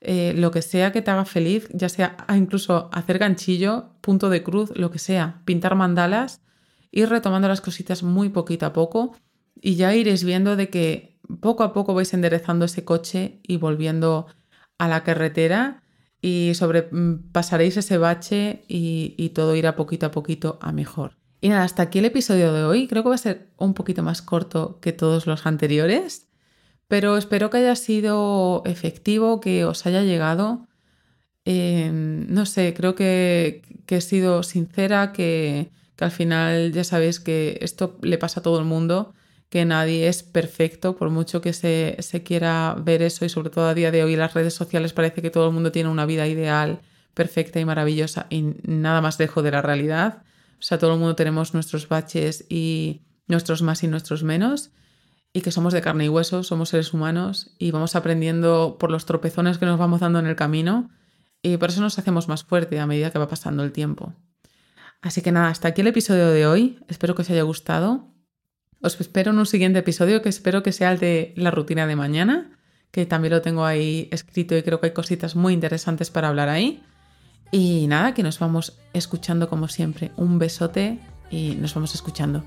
eh, 0.00 0.34
lo 0.36 0.50
que 0.50 0.62
sea 0.62 0.92
que 0.92 1.02
te 1.02 1.10
haga 1.10 1.24
feliz, 1.24 1.68
ya 1.72 1.88
sea 1.88 2.16
incluso 2.34 2.90
hacer 2.92 3.18
ganchillo, 3.18 3.90
punto 4.00 4.30
de 4.30 4.42
cruz, 4.42 4.70
lo 4.76 4.90
que 4.90 4.98
sea, 4.98 5.42
pintar 5.44 5.74
mandalas, 5.74 6.42
ir 6.90 7.08
retomando 7.08 7.48
las 7.48 7.60
cositas 7.60 8.02
muy 8.02 8.28
poquito 8.28 8.66
a 8.66 8.72
poco 8.72 9.16
y 9.60 9.76
ya 9.76 9.94
iréis 9.94 10.24
viendo 10.24 10.56
de 10.56 10.68
que 10.68 11.18
poco 11.40 11.64
a 11.64 11.72
poco 11.72 11.94
vais 11.94 12.12
enderezando 12.14 12.66
ese 12.66 12.84
coche 12.84 13.40
y 13.42 13.56
volviendo 13.56 14.26
a 14.78 14.88
la 14.88 15.02
carretera 15.02 15.82
y 16.20 16.52
sobre, 16.54 16.88
mm, 16.90 17.30
ese 17.60 17.98
bache 17.98 18.64
y, 18.68 19.14
y 19.16 19.30
todo 19.30 19.56
irá 19.56 19.76
poquito 19.76 20.06
a 20.06 20.10
poquito 20.10 20.58
a 20.60 20.72
mejor. 20.72 21.16
Y 21.40 21.48
nada, 21.48 21.64
hasta 21.64 21.84
aquí 21.84 21.98
el 21.98 22.06
episodio 22.06 22.52
de 22.52 22.64
hoy. 22.64 22.88
Creo 22.88 23.02
que 23.02 23.10
va 23.10 23.14
a 23.14 23.18
ser 23.18 23.50
un 23.56 23.74
poquito 23.74 24.02
más 24.02 24.22
corto 24.22 24.78
que 24.80 24.92
todos 24.92 25.26
los 25.26 25.46
anteriores, 25.46 26.25
pero 26.88 27.16
espero 27.16 27.50
que 27.50 27.58
haya 27.58 27.76
sido 27.76 28.62
efectivo, 28.64 29.40
que 29.40 29.64
os 29.64 29.86
haya 29.86 30.02
llegado. 30.02 30.68
Eh, 31.44 31.90
no 31.92 32.46
sé, 32.46 32.74
creo 32.74 32.94
que, 32.94 33.62
he 33.88 34.00
sido 34.00 34.42
sincera, 34.42 35.12
que, 35.12 35.70
al 35.98 36.10
final 36.10 36.72
ya 36.72 36.84
sabéis 36.84 37.20
que 37.20 37.58
esto 37.62 37.98
le 38.02 38.18
pasa 38.18 38.40
a 38.40 38.42
todo 38.42 38.58
el 38.58 38.66
mundo, 38.66 39.14
que 39.48 39.64
nadie 39.64 40.08
es 40.08 40.22
perfecto, 40.22 40.96
por 40.96 41.10
mucho 41.10 41.40
que 41.40 41.52
se, 41.52 41.96
se 42.00 42.22
quiera 42.22 42.76
ver 42.78 43.02
eso 43.02 43.24
y 43.24 43.28
sobre 43.28 43.50
todo 43.50 43.66
a 43.66 43.74
día 43.74 43.90
de 43.90 44.04
hoy 44.04 44.16
las 44.16 44.34
redes 44.34 44.54
sociales 44.54 44.92
parece 44.92 45.22
que 45.22 45.30
todo 45.30 45.46
el 45.46 45.54
mundo 45.54 45.72
tiene 45.72 45.88
una 45.88 46.04
vida 46.04 46.26
ideal, 46.26 46.80
perfecta 47.14 47.60
y 47.60 47.64
maravillosa 47.64 48.26
y 48.28 48.54
nada 48.64 49.00
más 49.00 49.18
lejos 49.18 49.42
de 49.42 49.52
la 49.52 49.62
realidad. 49.62 50.22
O 50.58 50.62
sea, 50.62 50.78
todo 50.78 50.94
el 50.94 50.98
mundo 50.98 51.16
tenemos 51.16 51.54
nuestros 51.54 51.88
baches 51.88 52.44
y 52.48 53.02
nuestros 53.28 53.62
más 53.62 53.82
y 53.82 53.88
nuestros 53.88 54.22
menos 54.22 54.70
y 55.36 55.42
que 55.42 55.50
somos 55.50 55.74
de 55.74 55.82
carne 55.82 56.06
y 56.06 56.08
hueso, 56.08 56.42
somos 56.42 56.70
seres 56.70 56.94
humanos 56.94 57.54
y 57.58 57.70
vamos 57.70 57.94
aprendiendo 57.94 58.78
por 58.80 58.90
los 58.90 59.04
tropezones 59.04 59.58
que 59.58 59.66
nos 59.66 59.78
vamos 59.78 60.00
dando 60.00 60.18
en 60.18 60.24
el 60.24 60.34
camino 60.34 60.88
y 61.42 61.58
por 61.58 61.68
eso 61.68 61.82
nos 61.82 61.98
hacemos 61.98 62.26
más 62.26 62.42
fuerte 62.42 62.80
a 62.80 62.86
medida 62.86 63.10
que 63.10 63.18
va 63.18 63.28
pasando 63.28 63.62
el 63.62 63.70
tiempo. 63.70 64.14
Así 65.02 65.20
que 65.20 65.32
nada, 65.32 65.48
hasta 65.48 65.68
aquí 65.68 65.82
el 65.82 65.88
episodio 65.88 66.30
de 66.30 66.46
hoy. 66.46 66.78
Espero 66.88 67.14
que 67.14 67.20
os 67.20 67.28
haya 67.28 67.42
gustado. 67.42 68.08
Os 68.80 68.98
espero 68.98 69.30
en 69.30 69.38
un 69.38 69.44
siguiente 69.44 69.80
episodio 69.80 70.22
que 70.22 70.30
espero 70.30 70.62
que 70.62 70.72
sea 70.72 70.90
el 70.90 70.98
de 71.00 71.34
la 71.36 71.50
rutina 71.50 71.86
de 71.86 71.96
mañana, 71.96 72.58
que 72.90 73.04
también 73.04 73.34
lo 73.34 73.42
tengo 73.42 73.66
ahí 73.66 74.08
escrito 74.12 74.56
y 74.56 74.62
creo 74.62 74.80
que 74.80 74.86
hay 74.86 74.94
cositas 74.94 75.36
muy 75.36 75.52
interesantes 75.52 76.10
para 76.10 76.28
hablar 76.28 76.48
ahí. 76.48 76.82
Y 77.52 77.88
nada, 77.88 78.14
que 78.14 78.22
nos 78.22 78.38
vamos 78.38 78.78
escuchando 78.94 79.50
como 79.50 79.68
siempre. 79.68 80.12
Un 80.16 80.38
besote 80.38 80.98
y 81.30 81.56
nos 81.56 81.74
vamos 81.74 81.94
escuchando. 81.94 82.42